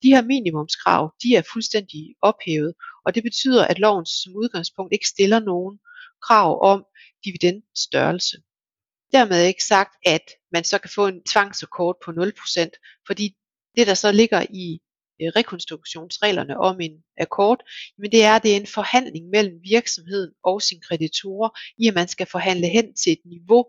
De 0.03 0.09
her 0.15 0.23
minimumskrav, 0.23 1.15
de 1.23 1.37
er 1.37 1.43
fuldstændig 1.53 2.15
ophævet, 2.23 2.75
og 3.05 3.15
det 3.15 3.23
betyder, 3.23 3.67
at 3.67 3.79
loven 3.79 4.07
som 4.07 4.37
udgangspunkt 4.37 4.93
ikke 4.93 5.09
stiller 5.09 5.41
nogen 5.41 5.79
krav 6.27 6.62
om 6.62 6.85
dividendens 7.25 7.79
størrelse. 7.87 8.37
Dermed 9.12 9.47
ikke 9.47 9.65
sagt, 9.65 9.95
at 10.07 10.27
man 10.53 10.65
så 10.65 10.79
kan 10.79 10.91
få 10.91 11.07
en 11.07 11.25
tvangsakkord 11.25 11.97
på 12.05 12.11
0%, 12.11 13.05
fordi 13.07 13.37
det 13.77 13.87
der 13.87 13.95
så 13.95 14.12
ligger 14.12 14.47
i 14.51 14.81
Øh, 15.22 15.32
rekonstruktionsreglerne 15.37 16.58
om 16.58 16.80
en 16.80 16.96
akkord, 17.18 17.61
men 17.98 18.12
det 18.12 18.24
er, 18.24 18.37
at 18.37 18.42
det 18.42 18.52
er 18.52 18.56
en 18.56 18.66
forhandling 18.66 19.28
mellem 19.28 19.54
virksomheden 19.62 20.30
og 20.44 20.62
sine 20.62 20.80
kreditorer, 20.80 21.50
i 21.78 21.88
at 21.88 21.94
man 21.94 22.08
skal 22.08 22.26
forhandle 22.26 22.68
hen 22.68 22.94
til 22.94 23.12
et 23.12 23.24
niveau, 23.24 23.64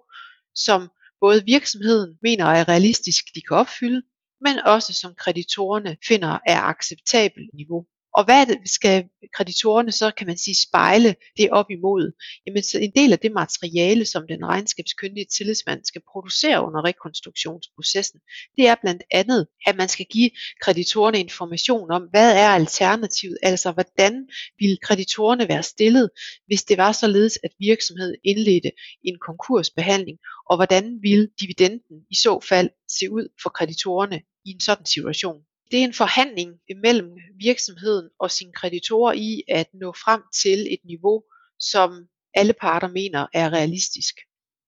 som 0.55 0.89
både 1.21 1.45
virksomheden 1.45 2.17
mener 2.21 2.45
er 2.45 2.67
realistisk, 2.67 3.25
de 3.35 3.41
kan 3.41 3.57
opfylde, 3.57 4.01
men 4.41 4.59
også 4.59 4.93
som 4.93 5.15
kreditorerne 5.15 5.97
finder 6.07 6.39
er 6.47 6.61
acceptabelt 6.61 7.49
niveau. 7.53 7.85
Og 8.15 8.25
hvad 8.25 8.45
det, 8.45 8.57
skal 8.65 9.05
kreditorerne 9.33 9.91
så, 9.91 10.11
kan 10.17 10.27
man 10.27 10.37
sige, 10.37 10.55
spejle 10.67 11.15
det 11.37 11.49
op 11.49 11.65
imod? 11.69 12.11
Jamen 12.47 12.63
så 12.63 12.79
en 12.79 12.91
del 12.95 13.11
af 13.13 13.19
det 13.19 13.31
materiale, 13.31 14.05
som 14.05 14.27
den 14.27 14.45
regnskabskyndige 14.45 15.25
tillidsmand 15.37 15.85
skal 15.85 16.01
producere 16.11 16.65
under 16.65 16.85
rekonstruktionsprocessen, 16.85 18.19
det 18.57 18.67
er 18.67 18.75
blandt 18.81 19.03
andet, 19.11 19.47
at 19.65 19.75
man 19.75 19.89
skal 19.89 20.05
give 20.05 20.29
kreditorerne 20.61 21.19
information 21.19 21.91
om, 21.91 22.01
hvad 22.11 22.37
er 22.37 22.49
alternativet, 22.49 23.37
altså 23.43 23.71
hvordan 23.71 24.27
ville 24.59 24.77
kreditorerne 24.77 25.47
være 25.47 25.63
stillet, 25.63 26.09
hvis 26.47 26.63
det 26.63 26.77
var 26.77 26.91
således, 26.91 27.39
at 27.43 27.51
virksomheden 27.59 28.15
indledte 28.23 28.71
en 29.03 29.17
konkursbehandling, 29.19 30.17
og 30.49 30.55
hvordan 30.55 30.99
ville 31.01 31.29
dividenden 31.41 31.97
i 32.11 32.15
så 32.15 32.39
fald 32.49 32.69
se 32.87 33.11
ud 33.11 33.27
for 33.43 33.49
kreditorerne 33.49 34.21
i 34.45 34.49
en 34.49 34.59
sådan 34.59 34.85
situation. 34.85 35.41
Det 35.73 35.81
er 35.81 35.83
en 35.83 35.93
forhandling 35.93 36.51
mellem 36.81 37.09
virksomheden 37.39 38.09
og 38.19 38.31
sine 38.31 38.53
kreditorer 38.53 39.13
i 39.13 39.43
at 39.47 39.67
nå 39.73 39.91
frem 39.91 40.21
til 40.41 40.59
et 40.73 40.79
niveau, 40.85 41.23
som 41.59 42.07
alle 42.33 42.53
parter 42.53 42.87
mener 42.87 43.27
er 43.33 43.53
realistisk. 43.53 44.15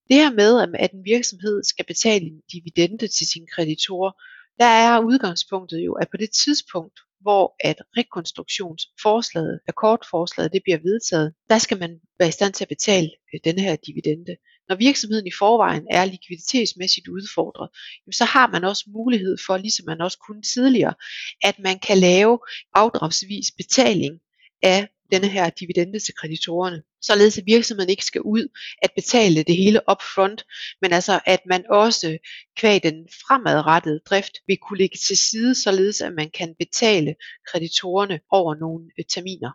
Det 0.08 0.16
her 0.16 0.32
med, 0.32 0.78
at 0.78 0.92
en 0.92 1.04
virksomhed 1.04 1.64
skal 1.64 1.84
betale 1.84 2.26
en 2.26 2.40
dividende 2.52 3.08
til 3.08 3.26
sine 3.32 3.46
kreditorer, 3.54 4.12
der 4.58 4.70
er 4.84 5.00
udgangspunktet 5.00 5.78
jo, 5.86 5.92
at 5.92 6.08
på 6.10 6.16
det 6.16 6.30
tidspunkt, 6.44 7.00
hvor 7.20 7.56
at 7.60 7.78
rekonstruktionsforslaget, 7.96 9.60
akkordforslaget, 9.68 10.52
det 10.52 10.62
bliver 10.64 10.78
vedtaget, 10.78 11.34
der 11.50 11.58
skal 11.58 11.78
man 11.78 12.00
være 12.18 12.28
i 12.28 12.38
stand 12.38 12.52
til 12.52 12.64
at 12.64 12.68
betale 12.68 13.10
øh, 13.34 13.40
denne 13.44 13.62
her 13.62 13.76
dividende. 13.76 14.36
Når 14.68 14.76
virksomheden 14.76 15.26
i 15.26 15.36
forvejen 15.38 15.86
er 15.90 16.04
likviditetsmæssigt 16.04 17.08
udfordret, 17.08 17.68
så 18.12 18.24
har 18.24 18.46
man 18.46 18.64
også 18.64 18.84
mulighed 18.86 19.36
for, 19.46 19.56
ligesom 19.56 19.86
man 19.86 20.00
også 20.00 20.18
kunne 20.26 20.42
tidligere, 20.42 20.94
at 21.42 21.58
man 21.58 21.78
kan 21.78 21.98
lave 21.98 22.38
afdragsvis 22.74 23.46
betaling 23.56 24.20
af 24.62 24.88
denne 25.12 25.28
her 25.28 25.50
dividende 25.50 25.98
til 25.98 26.14
kreditorerne, 26.14 26.82
således 27.02 27.38
at 27.38 27.44
virksomheden 27.46 27.90
ikke 27.90 28.04
skal 28.04 28.20
ud 28.20 28.48
at 28.82 28.90
betale 28.96 29.42
det 29.42 29.56
hele 29.56 29.80
upfront, 29.90 30.44
men 30.82 30.92
altså 30.92 31.20
at 31.26 31.40
man 31.46 31.64
også 31.70 32.18
kvæg 32.56 32.82
den 32.82 32.94
fremadrettede 33.26 34.00
drift 34.10 34.32
vil 34.46 34.58
kunne 34.62 34.78
lægge 34.78 34.98
til 35.06 35.16
side, 35.16 35.54
således 35.62 36.00
at 36.00 36.12
man 36.12 36.30
kan 36.30 36.54
betale 36.58 37.14
kreditorerne 37.52 38.20
over 38.30 38.54
nogle 38.54 38.84
øh, 38.98 39.04
terminer. 39.04 39.50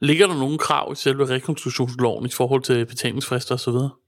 Ligger 0.00 0.26
der 0.26 0.34
nogle 0.34 0.58
krav 0.58 0.92
i 0.92 0.96
selve 0.96 1.26
rekonstruktionsloven 1.26 2.26
i 2.26 2.30
forhold 2.30 2.62
til 2.62 2.86
betalingsfrister 2.86 3.54
osv.? 3.54 4.03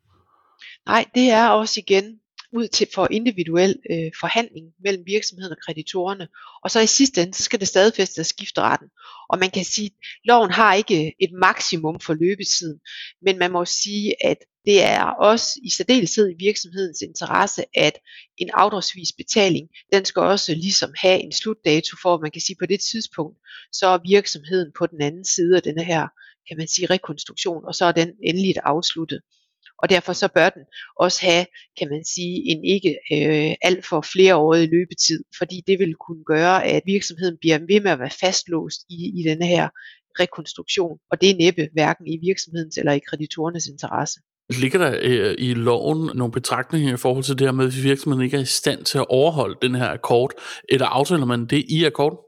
Nej, 0.87 1.05
det 1.15 1.31
er 1.31 1.49
også 1.49 1.81
igen 1.81 2.21
ud 2.53 2.69
til 2.69 2.87
for 2.95 3.09
individuel 3.11 3.77
øh, 3.91 4.11
forhandling 4.21 4.67
mellem 4.85 5.03
virksomheden 5.07 5.53
og 5.53 5.59
kreditorerne. 5.67 6.29
Og 6.65 6.71
så 6.71 6.81
i 6.81 6.87
sidste 6.87 7.23
ende, 7.23 7.35
så 7.35 7.43
skal 7.43 7.61
det 7.61 7.69
stadfæstes 7.69 8.19
af 8.19 8.27
skifteretten. 8.27 8.89
Og 9.29 9.39
man 9.39 9.51
kan 9.51 9.65
sige, 9.65 9.87
at 9.87 9.93
loven 10.25 10.51
har 10.51 10.75
ikke 10.75 11.07
øh, 11.07 11.13
et 11.21 11.33
maksimum 11.33 12.01
for 12.01 12.15
løbetiden, 12.15 12.79
men 13.23 13.39
man 13.39 13.53
må 13.53 13.65
sige, 13.65 14.27
at 14.27 14.37
det 14.65 14.83
er 14.83 15.03
også 15.05 15.61
i 15.63 15.71
særdeleshed 15.71 16.31
i 16.31 16.45
virksomhedens 16.45 17.01
interesse, 17.03 17.65
at 17.75 17.99
en 18.39 18.51
afdragsvis 18.55 19.13
betaling, 19.17 19.69
den 19.93 20.05
skal 20.05 20.23
også 20.23 20.55
ligesom 20.55 20.91
have 20.99 21.21
en 21.21 21.33
slutdato 21.33 21.97
for, 22.03 22.15
at 22.15 22.21
man 22.21 22.31
kan 22.31 22.43
sige, 22.43 22.55
at 22.55 22.59
på 22.59 22.67
det 22.67 22.81
tidspunkt, 22.81 23.39
så 23.73 23.87
er 23.87 23.99
virksomheden 24.09 24.73
på 24.79 24.87
den 24.87 25.03
anden 25.03 25.25
side 25.25 25.57
af 25.57 25.63
denne 25.63 25.85
her, 25.85 26.07
kan 26.49 26.57
man 26.57 26.69
sige, 26.69 26.87
rekonstruktion, 26.87 27.65
og 27.65 27.75
så 27.75 27.85
er 27.85 27.93
den 27.93 28.11
endeligt 28.23 28.59
afsluttet 28.65 29.21
og 29.79 29.91
derfor 29.91 30.13
så 30.13 30.29
bør 30.35 30.49
den 30.51 30.63
også 31.01 31.27
have, 31.27 31.47
kan 31.79 31.89
man 31.91 32.05
sige, 32.05 32.37
en 32.51 32.65
ikke 32.65 32.99
øh, 33.13 33.55
alt 33.63 33.87
for 33.87 34.01
flereårig 34.13 34.69
løbetid, 34.69 35.25
fordi 35.39 35.63
det 35.67 35.79
vil 35.79 35.95
kunne 35.95 36.25
gøre, 36.25 36.65
at 36.65 36.83
virksomheden 36.87 37.37
bliver 37.41 37.59
ved 37.59 37.81
med 37.81 37.91
at 37.91 37.99
være 37.99 38.19
fastlåst 38.21 38.81
i, 38.91 39.21
i 39.21 39.23
denne 39.29 39.47
her 39.47 39.69
rekonstruktion, 40.21 40.99
og 41.11 41.21
det 41.21 41.31
er 41.31 41.37
næppe 41.37 41.69
hverken 41.73 42.07
i 42.07 42.19
virksomhedens 42.23 42.79
eller 42.79 42.93
i 42.93 43.01
kreditorernes 43.09 43.67
interesse. 43.67 44.21
Ligger 44.61 44.79
der 44.79 44.99
øh, 45.03 45.35
i 45.39 45.55
loven 45.55 46.11
nogle 46.15 46.33
betragtninger 46.33 46.95
i 46.95 46.97
forhold 46.97 47.25
til 47.25 47.39
det 47.39 47.47
her 47.47 47.53
med, 47.53 47.67
at 47.67 47.83
virksomheden 47.83 48.25
ikke 48.25 48.37
er 48.37 48.41
i 48.41 48.45
stand 48.45 48.85
til 48.85 48.99
at 48.99 49.07
overholde 49.09 49.59
den 49.63 49.75
her 49.75 49.89
akkord, 49.89 50.31
eller 50.69 50.87
aftaler 50.87 51.25
man 51.25 51.47
det 51.47 51.65
i 51.69 51.85
akkorden? 51.85 52.19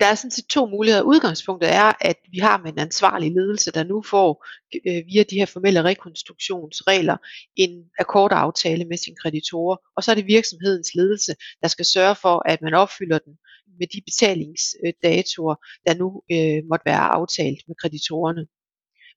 Der 0.00 0.06
er 0.06 0.14
sådan 0.14 0.30
set 0.30 0.46
to 0.46 0.66
muligheder. 0.66 1.02
Udgangspunktet 1.02 1.74
er, 1.74 1.92
at 2.00 2.16
vi 2.30 2.38
har 2.38 2.58
med 2.58 2.72
en 2.72 2.78
ansvarlig 2.78 3.32
ledelse, 3.32 3.72
der 3.72 3.84
nu 3.84 4.02
får 4.02 4.46
øh, 4.86 5.02
via 5.06 5.22
de 5.22 5.38
her 5.38 5.46
formelle 5.46 5.84
rekonstruktionsregler 5.84 7.16
en 7.56 7.84
akkordaftale 7.98 8.84
med 8.84 8.96
sine 8.96 9.16
kreditorer. 9.22 9.76
Og 9.96 10.04
så 10.04 10.10
er 10.10 10.14
det 10.14 10.26
virksomhedens 10.26 10.94
ledelse, 10.94 11.34
der 11.62 11.68
skal 11.68 11.84
sørge 11.84 12.14
for, 12.14 12.48
at 12.48 12.62
man 12.62 12.74
opfylder 12.74 13.18
den 13.18 13.34
med 13.78 13.86
de 13.86 14.00
betalingsdatoer, 14.06 15.54
der 15.86 15.94
nu 15.94 16.22
øh, 16.32 16.62
måtte 16.70 16.86
være 16.86 17.04
aftalt 17.18 17.60
med 17.68 17.76
kreditorerne. 17.82 18.46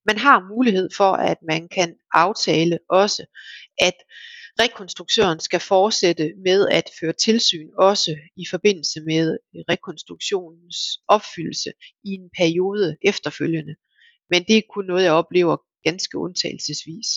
Man 0.05 0.17
har 0.17 0.47
mulighed 0.55 0.89
for, 0.97 1.12
at 1.12 1.38
man 1.47 1.67
kan 1.67 1.95
aftale 2.13 2.79
også, 2.89 3.25
at 3.77 3.97
rekonstruktøren 4.59 5.39
skal 5.39 5.59
fortsætte 5.59 6.33
med 6.45 6.67
at 6.69 6.89
føre 6.99 7.13
tilsyn 7.13 7.69
også 7.77 8.15
i 8.37 8.45
forbindelse 8.49 9.01
med 9.01 9.37
øh, 9.55 9.63
rekonstruktionens 9.69 10.77
opfyldelse 11.07 11.71
i 12.03 12.09
en 12.09 12.29
periode 12.37 12.97
efterfølgende. 13.01 13.75
Men 14.29 14.43
det 14.43 14.57
er 14.57 14.61
kun 14.73 14.85
noget, 14.85 15.03
jeg 15.03 15.11
oplever 15.11 15.57
ganske 15.83 16.17
undtagelsesvis. 16.17 17.07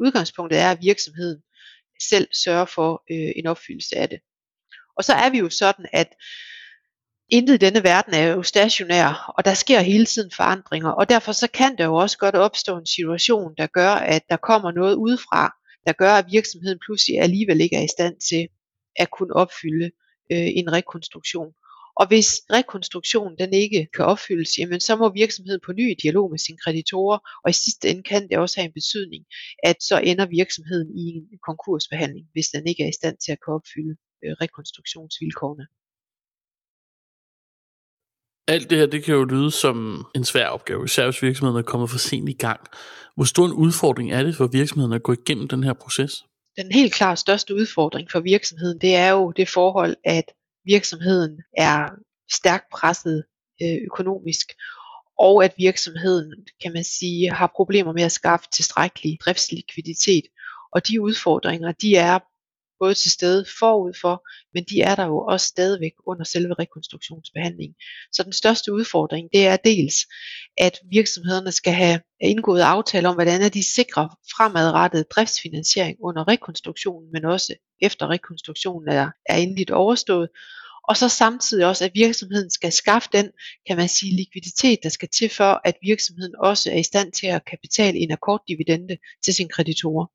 Udgangspunktet 0.00 0.58
er, 0.58 0.70
at 0.70 0.82
virksomheden 0.82 1.42
selv 2.00 2.28
sørger 2.44 2.64
for 2.64 3.02
øh, 3.10 3.32
en 3.36 3.46
opfyldelse 3.46 3.96
af 3.96 4.08
det. 4.08 4.20
Og 4.96 5.04
så 5.04 5.12
er 5.12 5.30
vi 5.30 5.38
jo 5.38 5.50
sådan, 5.50 5.86
at 5.92 6.14
intet 7.28 7.54
i 7.54 7.64
denne 7.66 7.84
verden 7.84 8.14
er 8.14 8.26
jo 8.26 8.42
stationær, 8.42 9.32
og 9.36 9.44
der 9.44 9.54
sker 9.54 9.80
hele 9.80 10.06
tiden 10.06 10.30
forandringer, 10.36 10.90
og 10.90 11.08
derfor 11.08 11.32
så 11.32 11.48
kan 11.48 11.78
der 11.78 11.84
jo 11.84 11.94
også 11.94 12.18
godt 12.18 12.34
opstå 12.34 12.78
en 12.78 12.86
situation, 12.86 13.54
der 13.58 13.66
gør, 13.66 13.90
at 13.90 14.22
der 14.28 14.36
kommer 14.36 14.72
noget 14.72 14.94
udefra, 14.94 15.61
der 15.86 15.92
gør, 15.92 16.12
at 16.12 16.26
virksomheden 16.30 16.78
pludselig 16.86 17.20
alligevel 17.20 17.60
ikke 17.60 17.76
er 17.76 17.84
i 17.84 17.94
stand 17.96 18.16
til 18.30 18.48
at 18.96 19.10
kunne 19.10 19.36
opfylde 19.36 19.90
øh, 20.32 20.48
en 20.60 20.72
rekonstruktion. 20.72 21.52
Og 21.96 22.06
hvis 22.06 22.28
rekonstruktionen 22.52 23.38
den 23.38 23.52
ikke 23.52 23.88
kan 23.94 24.04
opfyldes, 24.04 24.58
jamen 24.58 24.80
så 24.80 24.96
må 24.96 25.12
virksomheden 25.12 25.60
på 25.66 25.72
ny 25.72 25.90
i 25.90 25.94
dialog 26.02 26.30
med 26.30 26.38
sine 26.38 26.58
kreditorer, 26.64 27.18
og 27.44 27.50
i 27.50 27.52
sidste 27.52 27.88
ende 27.88 28.02
kan 28.02 28.28
det 28.28 28.38
også 28.38 28.60
have 28.60 28.66
en 28.66 28.72
betydning, 28.72 29.24
at 29.62 29.76
så 29.82 30.00
ender 30.10 30.26
virksomheden 30.26 30.98
i 30.98 31.04
en 31.32 31.38
konkursbehandling, 31.46 32.26
hvis 32.32 32.48
den 32.48 32.66
ikke 32.66 32.82
er 32.84 32.88
i 32.88 32.98
stand 33.00 33.16
til 33.24 33.32
at 33.32 33.38
kunne 33.40 33.54
opfylde 33.54 33.94
øh, 34.24 34.32
rekonstruktionsvilkårene. 34.42 35.66
Alt 38.48 38.70
det 38.70 38.78
her, 38.78 38.86
det 38.86 39.04
kan 39.04 39.14
jo 39.14 39.24
lyde 39.24 39.50
som 39.50 40.06
en 40.14 40.24
svær 40.24 40.46
opgave, 40.46 40.84
især 40.84 41.04
hvis 41.04 41.22
virksomheden 41.22 41.58
er 41.58 41.62
kommet 41.62 41.90
for 41.90 41.98
sent 41.98 42.28
i 42.28 42.32
gang. 42.32 42.60
Hvor 43.16 43.24
stor 43.24 43.46
en 43.46 43.52
udfordring 43.52 44.12
er 44.12 44.22
det 44.22 44.36
for 44.36 44.46
virksomheden 44.46 44.92
at 44.92 45.02
gå 45.02 45.12
igennem 45.12 45.48
den 45.48 45.64
her 45.64 45.72
proces? 45.72 46.24
Den 46.56 46.72
helt 46.72 46.94
klart 46.94 47.18
største 47.18 47.54
udfordring 47.54 48.10
for 48.10 48.20
virksomheden, 48.20 48.78
det 48.80 48.94
er 48.96 49.10
jo 49.10 49.32
det 49.36 49.48
forhold, 49.48 49.96
at 50.04 50.24
virksomheden 50.64 51.40
er 51.56 51.88
stærkt 52.32 52.64
presset 52.72 53.24
øh, 53.62 53.78
økonomisk, 53.84 54.46
og 55.18 55.44
at 55.44 55.54
virksomheden, 55.58 56.32
kan 56.62 56.72
man 56.72 56.84
sige, 56.84 57.30
har 57.30 57.52
problemer 57.56 57.92
med 57.92 58.02
at 58.02 58.12
skaffe 58.12 58.46
tilstrækkelig 58.52 59.18
driftslikviditet. 59.24 60.24
Og 60.72 60.88
de 60.88 61.00
udfordringer, 61.00 61.72
de 61.72 61.96
er 61.96 62.18
både 62.82 62.94
til 62.94 63.10
stede 63.10 63.44
forud 63.58 63.92
for, 64.00 64.14
men 64.54 64.64
de 64.64 64.80
er 64.80 64.94
der 64.94 65.06
jo 65.06 65.18
også 65.32 65.46
stadigvæk 65.46 65.92
under 66.06 66.24
selve 66.24 66.54
rekonstruktionsbehandlingen. 66.54 67.76
Så 68.12 68.22
den 68.22 68.32
største 68.32 68.72
udfordring, 68.72 69.28
det 69.32 69.46
er 69.46 69.56
dels, 69.56 69.96
at 70.58 70.78
virksomhederne 70.90 71.52
skal 71.52 71.72
have 71.72 72.00
indgået 72.20 72.60
aftale 72.60 73.08
om, 73.08 73.14
hvordan 73.14 73.50
de 73.50 73.74
sikrer 73.74 74.08
fremadrettet 74.36 75.10
driftsfinansiering 75.10 75.96
under 76.00 76.28
rekonstruktionen, 76.28 77.08
men 77.12 77.24
også 77.24 77.54
efter 77.82 78.10
rekonstruktionen 78.10 78.88
er, 78.88 79.10
er 79.28 79.36
endeligt 79.36 79.70
overstået. 79.70 80.28
og 80.88 80.96
så 80.96 81.08
samtidig 81.08 81.66
også, 81.66 81.84
at 81.84 81.90
virksomheden 81.94 82.50
skal 82.50 82.72
skaffe 82.72 83.08
den, 83.12 83.30
kan 83.66 83.76
man 83.76 83.88
sige, 83.88 84.16
likviditet, 84.16 84.78
der 84.82 84.88
skal 84.88 85.08
til 85.08 85.28
for, 85.28 85.60
at 85.64 85.76
virksomheden 85.82 86.34
også 86.38 86.70
er 86.70 86.78
i 86.78 86.82
stand 86.82 87.12
til 87.12 87.26
at 87.26 87.44
kapitale 87.44 87.98
en 87.98 88.12
akkorddividende 88.12 88.96
til 89.24 89.34
sine 89.34 89.48
kreditorer. 89.48 90.06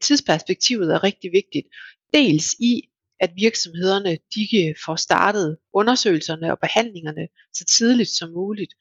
Tidsperspektivet 0.00 0.94
er 0.94 1.04
rigtig 1.04 1.32
vigtigt, 1.32 1.66
dels 2.14 2.52
i, 2.52 2.88
at 3.20 3.30
virksomhederne 3.36 4.18
de 4.34 4.74
får 4.84 4.96
startet 4.96 5.58
undersøgelserne 5.72 6.52
og 6.52 6.58
behandlingerne 6.58 7.28
så 7.54 7.64
tidligt 7.64 8.08
som 8.08 8.30
muligt, 8.30 8.74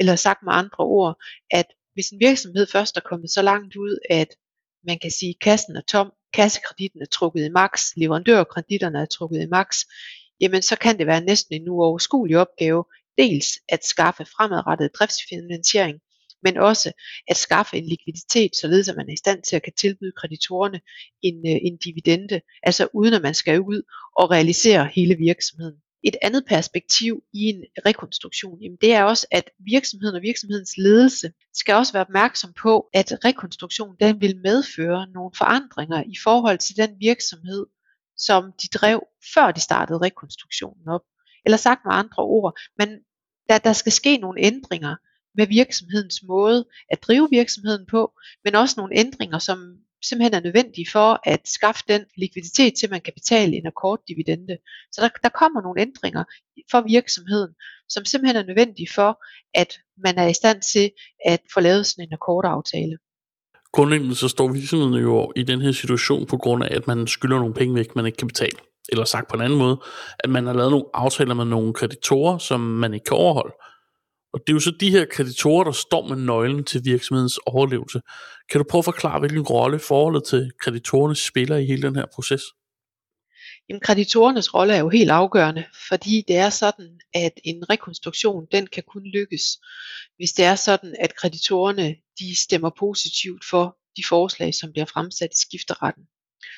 eller 0.00 0.16
sagt 0.16 0.42
med 0.42 0.52
andre 0.52 0.84
ord, 0.84 1.22
at 1.50 1.66
hvis 1.94 2.10
en 2.10 2.20
virksomhed 2.20 2.66
først 2.66 2.96
er 2.96 3.00
kommet 3.00 3.30
så 3.30 3.42
langt 3.42 3.76
ud, 3.76 3.98
at 4.10 4.28
man 4.86 4.98
kan 4.98 5.10
sige, 5.10 5.30
at 5.30 5.38
kassen 5.40 5.76
er 5.76 5.80
tom, 5.80 6.12
kassekreditten 6.32 7.02
er 7.02 7.06
trukket 7.06 7.44
i 7.44 7.48
max, 7.48 7.96
leverandørkreditterne 7.96 8.98
er 8.98 9.06
trukket 9.06 9.42
i 9.42 9.46
max, 9.46 9.76
jamen 10.40 10.62
så 10.62 10.76
kan 10.76 10.98
det 10.98 11.06
være 11.06 11.20
næsten 11.20 11.54
en 11.54 11.68
uoverskuelig 11.68 12.38
opgave, 12.38 12.84
dels 13.18 13.46
at 13.68 13.84
skaffe 13.84 14.24
fremadrettet 14.24 14.94
driftsfinansiering, 14.94 16.00
men 16.46 16.56
også 16.56 16.92
at 17.28 17.36
skaffe 17.36 17.76
en 17.76 17.86
likviditet, 17.86 18.50
således 18.60 18.88
at 18.88 18.96
man 18.96 19.08
er 19.08 19.12
i 19.12 19.22
stand 19.24 19.42
til 19.42 19.56
at 19.56 19.62
kan 19.62 19.72
tilbyde 19.72 20.12
kreditorerne 20.16 20.80
en, 21.22 21.36
øh, 21.50 21.58
en 21.62 21.76
dividende, 21.76 22.40
altså 22.62 22.88
uden 22.94 23.14
at 23.14 23.22
man 23.22 23.34
skal 23.34 23.60
ud 23.60 23.82
og 24.16 24.30
realisere 24.30 24.90
hele 24.94 25.14
virksomheden. 25.16 25.76
Et 26.04 26.16
andet 26.22 26.44
perspektiv 26.48 27.22
i 27.32 27.42
en 27.52 27.64
rekonstruktion, 27.86 28.62
jamen 28.62 28.78
det 28.80 28.92
er 28.92 29.02
også, 29.02 29.26
at 29.30 29.50
virksomheden 29.58 30.16
og 30.16 30.22
virksomhedens 30.22 30.74
ledelse 30.76 31.32
skal 31.54 31.74
også 31.74 31.92
være 31.92 32.06
opmærksom 32.08 32.52
på, 32.62 32.86
at 32.94 33.24
rekonstruktion 33.24 33.96
den 34.00 34.20
vil 34.20 34.40
medføre 34.44 35.06
nogle 35.14 35.30
forandringer 35.38 36.02
i 36.02 36.16
forhold 36.24 36.58
til 36.58 36.76
den 36.76 36.90
virksomhed, 37.00 37.66
som 38.16 38.52
de 38.62 38.68
drev 38.78 39.00
før 39.34 39.50
de 39.50 39.60
startede 39.60 39.98
rekonstruktionen 39.98 40.88
op. 40.88 41.02
Eller 41.44 41.56
sagt 41.56 41.80
med 41.84 41.94
andre 41.94 42.22
ord, 42.22 42.58
men 42.78 42.88
der, 43.48 43.58
der 43.58 43.72
skal 43.72 43.92
ske 43.92 44.16
nogle 44.16 44.40
ændringer 44.40 44.96
med 45.36 45.46
virksomhedens 45.46 46.22
måde 46.22 46.64
at 46.90 47.02
drive 47.02 47.28
virksomheden 47.30 47.86
på, 47.90 48.12
men 48.44 48.54
også 48.54 48.74
nogle 48.76 48.98
ændringer, 48.98 49.38
som 49.38 49.58
simpelthen 50.08 50.34
er 50.34 50.40
nødvendige 50.40 50.90
for 50.92 51.20
at 51.24 51.48
skaffe 51.48 51.84
den 51.88 52.04
likviditet 52.16 52.74
til, 52.74 52.86
at 52.86 52.90
man 52.90 53.00
kan 53.00 53.12
betale 53.14 53.56
en 53.56 53.66
akkorddividende. 53.66 54.56
Så 54.92 55.00
der, 55.00 55.08
der 55.22 55.28
kommer 55.28 55.62
nogle 55.62 55.80
ændringer 55.80 56.24
for 56.70 56.80
virksomheden, 56.80 57.52
som 57.88 58.04
simpelthen 58.04 58.36
er 58.36 58.46
nødvendige 58.46 58.88
for, 58.94 59.24
at 59.54 59.78
man 60.04 60.18
er 60.18 60.28
i 60.28 60.34
stand 60.34 60.62
til 60.72 60.90
at 61.24 61.40
få 61.54 61.60
lavet 61.60 61.86
sådan 61.86 62.08
en 62.08 62.12
akkordaftale. 62.12 62.98
Grundlæggende 63.72 64.14
så 64.14 64.28
står 64.28 64.52
virksomheden 64.52 64.94
jo 64.94 65.32
i 65.36 65.42
den 65.42 65.60
her 65.60 65.72
situation 65.72 66.26
på 66.26 66.36
grund 66.36 66.64
af, 66.64 66.76
at 66.76 66.86
man 66.86 67.06
skylder 67.06 67.38
nogle 67.38 67.54
penge 67.54 67.74
væk, 67.74 67.96
man 67.96 68.06
ikke 68.06 68.16
kan 68.16 68.28
betale. 68.28 68.58
Eller 68.88 69.04
sagt 69.04 69.28
på 69.28 69.36
en 69.36 69.42
anden 69.42 69.58
måde, 69.58 69.80
at 70.18 70.30
man 70.30 70.46
har 70.46 70.52
lavet 70.52 70.70
nogle 70.70 70.86
aftaler 70.94 71.34
med 71.34 71.44
nogle 71.44 71.72
kreditorer, 71.72 72.38
som 72.38 72.60
man 72.60 72.94
ikke 72.94 73.04
kan 73.04 73.16
overholde. 73.16 73.54
Og 74.32 74.40
det 74.40 74.52
er 74.52 74.56
jo 74.56 74.60
så 74.60 74.72
de 74.80 74.90
her 74.90 75.04
kreditorer, 75.04 75.64
der 75.64 75.72
står 75.72 76.08
med 76.08 76.16
nøglen 76.16 76.64
til 76.64 76.84
virksomhedens 76.84 77.38
overlevelse. 77.46 78.00
Kan 78.50 78.58
du 78.58 78.64
prøve 78.70 78.80
at 78.80 78.84
forklare, 78.84 79.18
hvilken 79.20 79.42
rolle 79.42 79.78
forholdet 79.78 80.24
til 80.24 80.50
kreditorerne 80.60 81.16
spiller 81.16 81.56
i 81.56 81.66
hele 81.66 81.82
den 81.82 81.96
her 81.96 82.06
proces? 82.14 82.42
Jamen, 83.68 83.80
kreditorernes 83.80 84.54
rolle 84.54 84.74
er 84.74 84.80
jo 84.80 84.88
helt 84.88 85.10
afgørende, 85.10 85.64
fordi 85.88 86.24
det 86.28 86.36
er 86.36 86.50
sådan, 86.50 87.00
at 87.14 87.32
en 87.44 87.70
rekonstruktion, 87.70 88.46
den 88.52 88.66
kan 88.66 88.82
kun 88.88 89.02
lykkes, 89.06 89.44
hvis 90.16 90.32
det 90.32 90.44
er 90.44 90.54
sådan, 90.54 90.96
at 91.00 91.16
kreditorerne, 91.16 91.96
de 92.18 92.40
stemmer 92.40 92.70
positivt 92.78 93.44
for 93.50 93.76
de 93.96 94.02
forslag, 94.08 94.54
som 94.54 94.72
bliver 94.72 94.84
fremsat 94.84 95.32
i 95.32 95.40
skifteretten. 95.40 96.04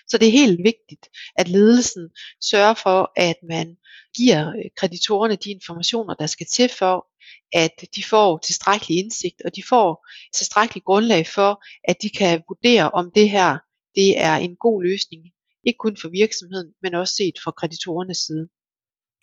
Så 0.08 0.18
det 0.18 0.28
er 0.28 0.32
helt 0.32 0.58
vigtigt, 0.58 1.08
at 1.36 1.48
ledelsen 1.48 2.08
sørger 2.44 2.74
for, 2.74 3.12
at 3.16 3.36
man 3.48 3.76
giver 4.16 4.48
øh, 4.48 4.64
kreditorerne 4.76 5.36
de 5.36 5.50
informationer, 5.50 6.14
der 6.14 6.26
skal 6.26 6.46
til 6.46 6.70
for, 6.78 7.06
at 7.52 7.84
de 7.96 8.04
får 8.04 8.38
tilstrækkelig 8.38 8.98
indsigt, 8.98 9.42
og 9.44 9.56
de 9.56 9.62
får 9.68 10.06
tilstrækkelig 10.34 10.84
grundlag 10.84 11.26
for, 11.26 11.62
at 11.84 11.96
de 12.02 12.10
kan 12.10 12.42
vurdere, 12.48 12.90
om 12.90 13.10
det 13.14 13.30
her 13.30 13.58
det 13.94 14.20
er 14.20 14.36
en 14.36 14.56
god 14.56 14.82
løsning, 14.82 15.22
ikke 15.66 15.78
kun 15.78 15.96
for 16.00 16.08
virksomheden, 16.08 16.68
men 16.82 16.94
også 16.94 17.14
set 17.14 17.34
fra 17.44 17.50
kreditorernes 17.50 18.18
side. 18.18 18.48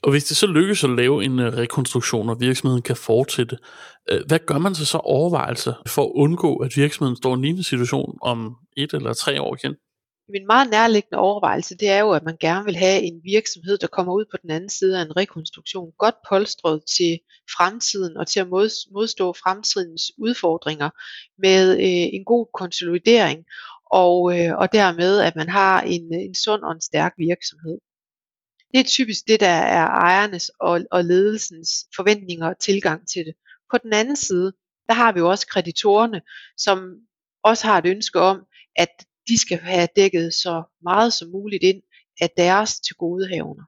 Og 0.03 0.11
hvis 0.11 0.23
det 0.23 0.37
så 0.37 0.47
lykkes 0.47 0.83
at 0.83 0.89
lave 0.89 1.23
en 1.23 1.39
øh, 1.39 1.53
rekonstruktion, 1.53 2.29
og 2.29 2.39
virksomheden 2.39 2.81
kan 2.81 2.95
fortsætte, 2.95 3.57
øh, 4.11 4.21
hvad 4.27 4.39
gør 4.39 4.57
man 4.57 4.75
så 4.75 4.85
så 4.85 4.97
overvejelser 4.97 5.73
for 5.87 6.03
at 6.05 6.11
undgå, 6.15 6.55
at 6.55 6.77
virksomheden 6.77 7.17
står 7.17 7.31
i 7.31 7.33
en 7.33 7.41
lignende 7.41 7.63
situation 7.63 8.17
om 8.21 8.55
et 8.77 8.93
eller 8.93 9.13
tre 9.13 9.41
år 9.41 9.55
igen? 9.55 9.75
Min 10.29 10.47
meget 10.47 10.69
nærliggende 10.69 11.17
overvejelse, 11.17 11.77
det 11.77 11.89
er 11.89 11.99
jo, 11.99 12.11
at 12.11 12.23
man 12.23 12.37
gerne 12.39 12.65
vil 12.65 12.75
have 12.75 13.01
en 13.01 13.21
virksomhed, 13.23 13.77
der 13.77 13.87
kommer 13.87 14.13
ud 14.13 14.25
på 14.31 14.37
den 14.41 14.51
anden 14.51 14.69
side 14.69 14.99
af 14.99 15.01
en 15.01 15.17
rekonstruktion, 15.17 15.91
godt 15.97 16.15
polstret 16.29 16.83
til 16.97 17.19
fremtiden 17.57 18.17
og 18.17 18.27
til 18.27 18.39
at 18.39 18.49
modstå 18.91 19.33
fremtidens 19.33 20.11
udfordringer 20.17 20.89
med 21.41 21.71
øh, 21.71 22.07
en 22.17 22.25
god 22.25 22.47
konsolidering 22.53 23.45
og, 23.91 24.39
øh, 24.39 24.57
og 24.57 24.73
dermed 24.73 25.19
at 25.19 25.35
man 25.35 25.49
har 25.49 25.81
en, 25.81 26.13
øh, 26.15 26.21
en 26.21 26.35
sund 26.35 26.61
og 26.63 26.71
en 26.71 26.81
stærk 26.81 27.13
virksomhed. 27.17 27.77
Det 28.73 28.79
er 28.79 28.83
typisk 28.83 29.27
det, 29.27 29.39
der 29.39 29.55
er 29.79 29.87
ejernes 29.87 30.51
og, 30.59 30.81
og 30.91 31.05
ledelsens 31.05 31.69
forventninger 31.95 32.47
og 32.47 32.59
tilgang 32.59 33.07
til 33.07 33.25
det. 33.25 33.33
På 33.71 33.77
den 33.77 33.93
anden 33.93 34.15
side, 34.15 34.53
der 34.87 34.93
har 34.93 35.11
vi 35.11 35.19
jo 35.19 35.29
også 35.29 35.47
kreditorerne, 35.47 36.21
som 36.57 36.95
også 37.43 37.67
har 37.67 37.77
et 37.77 37.85
ønske 37.85 38.19
om, 38.19 38.45
at 38.75 39.05
de 39.27 39.37
skal 39.39 39.57
have 39.57 39.87
dækket 39.95 40.33
så 40.33 40.63
meget 40.83 41.13
som 41.13 41.29
muligt 41.29 41.63
ind 41.63 41.81
af 42.21 42.29
deres 42.37 42.79
tilgodehavner. 42.79 43.63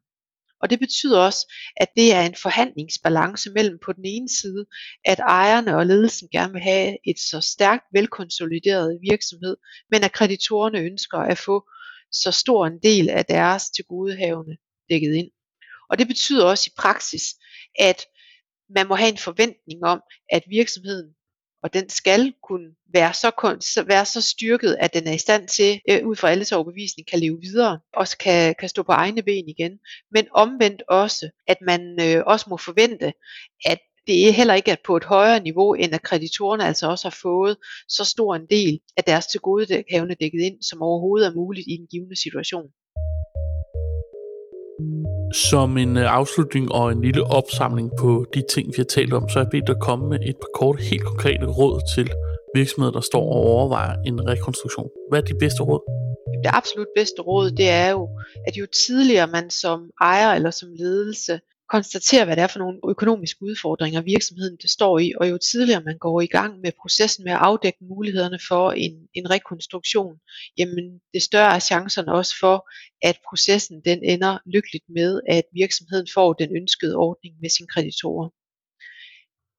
Og 0.61 0.69
det 0.69 0.79
betyder 0.79 1.19
også, 1.19 1.53
at 1.77 1.87
det 1.95 2.13
er 2.13 2.21
en 2.21 2.35
forhandlingsbalance 2.35 3.51
mellem 3.51 3.79
på 3.85 3.93
den 3.93 4.05
ene 4.05 4.29
side, 4.29 4.65
at 5.05 5.19
ejerne 5.19 5.77
og 5.77 5.85
ledelsen 5.85 6.29
gerne 6.31 6.53
vil 6.53 6.61
have 6.61 6.97
et 7.07 7.19
så 7.19 7.41
stærkt 7.41 7.83
velkonsolideret 7.93 8.99
virksomhed, 9.09 9.57
men 9.91 10.03
at 10.03 10.11
kreditorerne 10.11 10.79
ønsker 10.79 11.17
at 11.17 11.37
få 11.37 11.69
så 12.11 12.31
stor 12.31 12.67
en 12.67 12.79
del 12.83 13.09
af 13.09 13.25
deres 13.25 13.69
tilgodehavende 13.69 14.57
dækket 14.89 15.13
ind. 15.15 15.31
Og 15.89 15.99
det 15.99 16.07
betyder 16.07 16.45
også 16.45 16.69
i 16.73 16.77
praksis, 16.77 17.23
at 17.79 18.05
man 18.75 18.87
må 18.87 18.95
have 18.95 19.09
en 19.09 19.17
forventning 19.17 19.83
om, 19.83 20.01
at 20.31 20.43
virksomheden 20.49 21.16
og 21.63 21.73
den 21.73 21.89
skal 21.89 22.33
kunne 22.43 22.69
være 22.93 23.13
så, 23.13 23.83
være 23.87 24.05
så 24.05 24.21
styrket, 24.21 24.77
at 24.79 24.93
den 24.93 25.07
er 25.07 25.13
i 25.13 25.17
stand 25.17 25.47
til, 25.47 25.79
øh, 25.89 26.07
ud 26.07 26.15
fra 26.15 26.29
alles 26.29 26.51
overbevisning, 26.51 27.07
kan 27.07 27.19
leve 27.19 27.39
videre, 27.41 27.79
og 27.93 28.07
kan, 28.19 28.55
kan 28.59 28.69
stå 28.69 28.83
på 28.83 28.91
egne 28.91 29.23
ben 29.23 29.49
igen. 29.49 29.71
Men 30.11 30.27
omvendt 30.31 30.83
også, 30.89 31.29
at 31.47 31.57
man 31.61 31.81
øh, 32.01 32.23
også 32.27 32.45
må 32.49 32.57
forvente, 32.57 33.13
at 33.65 33.79
det 34.07 34.27
er 34.27 34.31
heller 34.31 34.53
ikke 34.53 34.71
at 34.71 34.79
på 34.85 34.97
et 34.97 35.03
højere 35.03 35.39
niveau, 35.39 35.73
end 35.73 35.93
at 35.93 36.01
kreditorerne 36.01 36.65
altså 36.65 36.87
også 36.89 37.05
har 37.05 37.17
fået 37.21 37.57
så 37.89 38.03
stor 38.05 38.35
en 38.35 38.45
del 38.49 38.79
af 38.97 39.03
deres 39.03 39.27
tilgodehavende 39.27 40.15
dækket 40.21 40.41
ind, 40.41 40.61
som 40.61 40.81
overhovedet 40.81 41.27
er 41.27 41.33
muligt 41.33 41.67
i 41.67 41.77
den 41.77 41.87
givende 41.87 42.21
situation. 42.21 42.69
Som 45.33 45.77
en 45.77 45.97
øh, 45.97 46.13
afslutning 46.13 46.71
og 46.71 46.91
en 46.91 47.01
lille 47.01 47.23
opsamling 47.23 47.91
på 47.99 48.25
de 48.33 48.43
ting, 48.53 48.67
vi 48.67 48.73
har 48.77 48.83
talt 48.83 49.13
om, 49.13 49.29
så 49.29 49.39
er 49.39 49.43
jeg 49.43 49.51
bedt 49.51 49.69
at 49.69 49.79
komme 49.81 50.09
med 50.09 50.19
et 50.19 50.35
par 50.35 50.51
korte, 50.59 50.83
helt 50.83 51.03
konkrete 51.03 51.45
råd 51.45 51.81
til 51.95 52.09
virksomheder, 52.55 52.91
der 52.91 53.01
står 53.01 53.21
og 53.21 53.41
overvejer 53.53 53.95
en 54.05 54.27
rekonstruktion. 54.27 54.89
Hvad 55.09 55.19
er 55.19 55.25
de 55.25 55.33
bedste 55.39 55.63
råd? 55.63 55.81
Det 56.43 56.51
absolut 56.53 56.87
bedste 56.95 57.21
råd, 57.21 57.51
det 57.51 57.69
er 57.69 57.89
jo, 57.89 58.09
at 58.47 58.57
jo 58.57 58.65
tidligere 58.85 59.27
man 59.27 59.49
som 59.49 59.91
ejer 60.01 60.33
eller 60.33 60.51
som 60.51 60.69
ledelse 60.79 61.39
konstatere, 61.69 62.25
hvad 62.25 62.35
det 62.35 62.43
er 62.43 62.47
for 62.47 62.59
nogle 62.59 62.79
økonomiske 62.89 63.43
udfordringer 63.43 64.01
virksomheden 64.01 64.57
består 64.57 64.87
står 64.87 64.99
i, 64.99 65.13
og 65.19 65.29
jo 65.29 65.37
tidligere 65.37 65.83
man 65.83 65.97
går 65.97 66.21
i 66.21 66.27
gang 66.27 66.59
med 66.59 66.71
processen 66.81 67.23
med 67.23 67.31
at 67.31 67.37
afdække 67.41 67.77
mulighederne 67.81 68.39
for 68.47 68.71
en, 68.71 69.07
en 69.13 69.29
rekonstruktion, 69.29 70.17
jamen 70.57 70.99
det 71.13 71.21
større 71.21 71.55
er 71.55 71.59
chancerne 71.59 72.13
også 72.13 72.35
for, 72.39 72.69
at 73.01 73.17
processen 73.29 73.81
den 73.85 74.03
ender 74.03 74.37
lykkeligt 74.45 74.85
med, 74.89 75.21
at 75.29 75.43
virksomheden 75.53 76.07
får 76.13 76.33
den 76.33 76.55
ønskede 76.55 76.95
ordning 76.95 77.35
med 77.41 77.49
sine 77.49 77.67
kreditorer. 77.67 78.29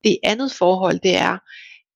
Det 0.05 0.19
andet 0.23 0.53
forhold, 0.53 0.99
det 1.01 1.17
er, 1.17 1.39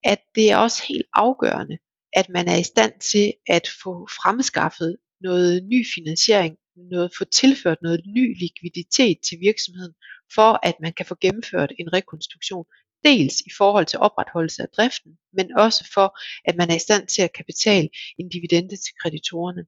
at 0.05 0.20
det 0.35 0.51
er 0.51 0.57
også 0.57 0.83
helt 0.88 1.07
afgørende, 1.14 1.79
at 2.12 2.29
man 2.29 2.48
er 2.48 2.57
i 2.57 2.62
stand 2.62 2.92
til 3.01 3.33
at 3.46 3.68
få 3.83 3.92
fremskaffet 4.07 4.96
noget 5.20 5.64
ny 5.64 5.87
finansiering 5.94 6.57
noget, 6.76 7.12
få 7.18 7.24
tilført 7.24 7.82
noget 7.82 8.00
ny 8.06 8.38
likviditet 8.40 9.18
til 9.20 9.40
virksomheden, 9.40 9.94
for 10.35 10.66
at 10.66 10.74
man 10.80 10.92
kan 10.92 11.06
få 11.06 11.16
gennemført 11.20 11.72
en 11.78 11.92
rekonstruktion. 11.92 12.64
Dels 13.04 13.40
i 13.40 13.50
forhold 13.56 13.87
til 13.87 13.98
opretholdelse 13.98 14.62
af 14.62 14.68
driften, 14.68 15.18
men 15.32 15.58
også 15.58 15.90
for, 15.94 16.18
at 16.44 16.56
man 16.56 16.70
er 16.70 16.76
i 16.76 16.78
stand 16.78 17.06
til 17.06 17.22
at 17.22 17.32
kapital 17.32 17.88
en 18.18 18.28
dividende 18.28 18.76
til 18.76 18.94
kreditorerne. 19.02 19.66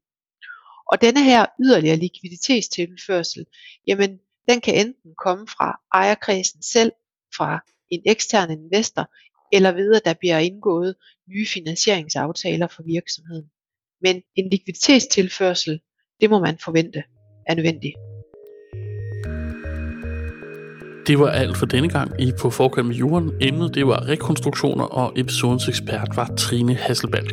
Og 0.93 1.01
denne 1.01 1.25
her 1.25 1.47
yderligere 1.61 1.97
likviditetstilførsel, 1.97 3.47
jamen 3.87 4.19
den 4.49 4.61
kan 4.61 4.75
enten 4.75 5.15
komme 5.25 5.49
fra 5.49 5.81
ejerkredsen 5.93 6.63
selv, 6.63 6.93
fra 7.37 7.65
en 7.91 8.03
ekstern 8.07 8.51
investor, 8.51 9.11
eller 9.53 9.73
ved 9.73 9.95
at 9.95 10.05
der 10.05 10.15
bliver 10.15 10.39
indgået 10.39 10.95
nye 11.29 11.47
finansieringsaftaler 11.47 12.69
for 12.69 12.83
virksomheden. 12.83 13.51
Men 14.01 14.23
en 14.37 14.51
likviditetstilførsel 14.51 15.81
det 16.21 16.31
må 16.31 16.39
man 16.39 16.59
forvente 16.65 17.03
er 17.47 17.55
nødvendigt. 17.55 17.95
Det 21.07 21.19
var 21.19 21.29
alt 21.29 21.57
for 21.57 21.67
denne 21.67 21.89
gang 21.89 22.21
i 22.21 22.33
På 22.41 22.51
Forkant 22.51 22.87
med 22.87 22.95
Jorden. 22.95 23.31
Emnet 23.41 23.75
det 23.75 23.87
var 23.87 24.09
rekonstruktioner, 24.09 24.85
og 24.85 25.13
episodens 25.17 25.69
ekspert 25.69 26.09
var 26.17 26.31
Trine 26.39 26.75
Hasselbalg. 26.75 27.31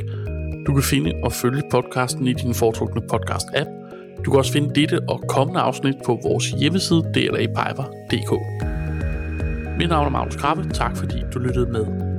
Du 0.68 0.74
kan 0.74 0.84
finde 0.84 1.14
og 1.24 1.32
følge 1.32 1.64
podcasten 1.72 2.28
i 2.28 2.34
din 2.34 2.54
foretrukne 2.54 3.02
podcast-app. 3.14 3.70
Du 4.26 4.32
kan 4.32 4.38
også 4.38 4.54
finde 4.54 4.82
dette 4.82 5.00
og 5.10 5.24
kommende 5.30 5.60
afsnit 5.60 5.96
på 6.06 6.20
vores 6.24 6.52
hjemmeside 6.52 7.12
dlapiper.dk. 7.14 8.32
Mit 9.78 9.90
navn 9.90 10.06
er 10.06 10.10
Magnus 10.10 10.36
Krabbe. 10.36 10.70
Tak 10.74 10.98
fordi 10.98 11.16
du 11.34 11.40
lyttede 11.40 11.72
med. 11.72 12.11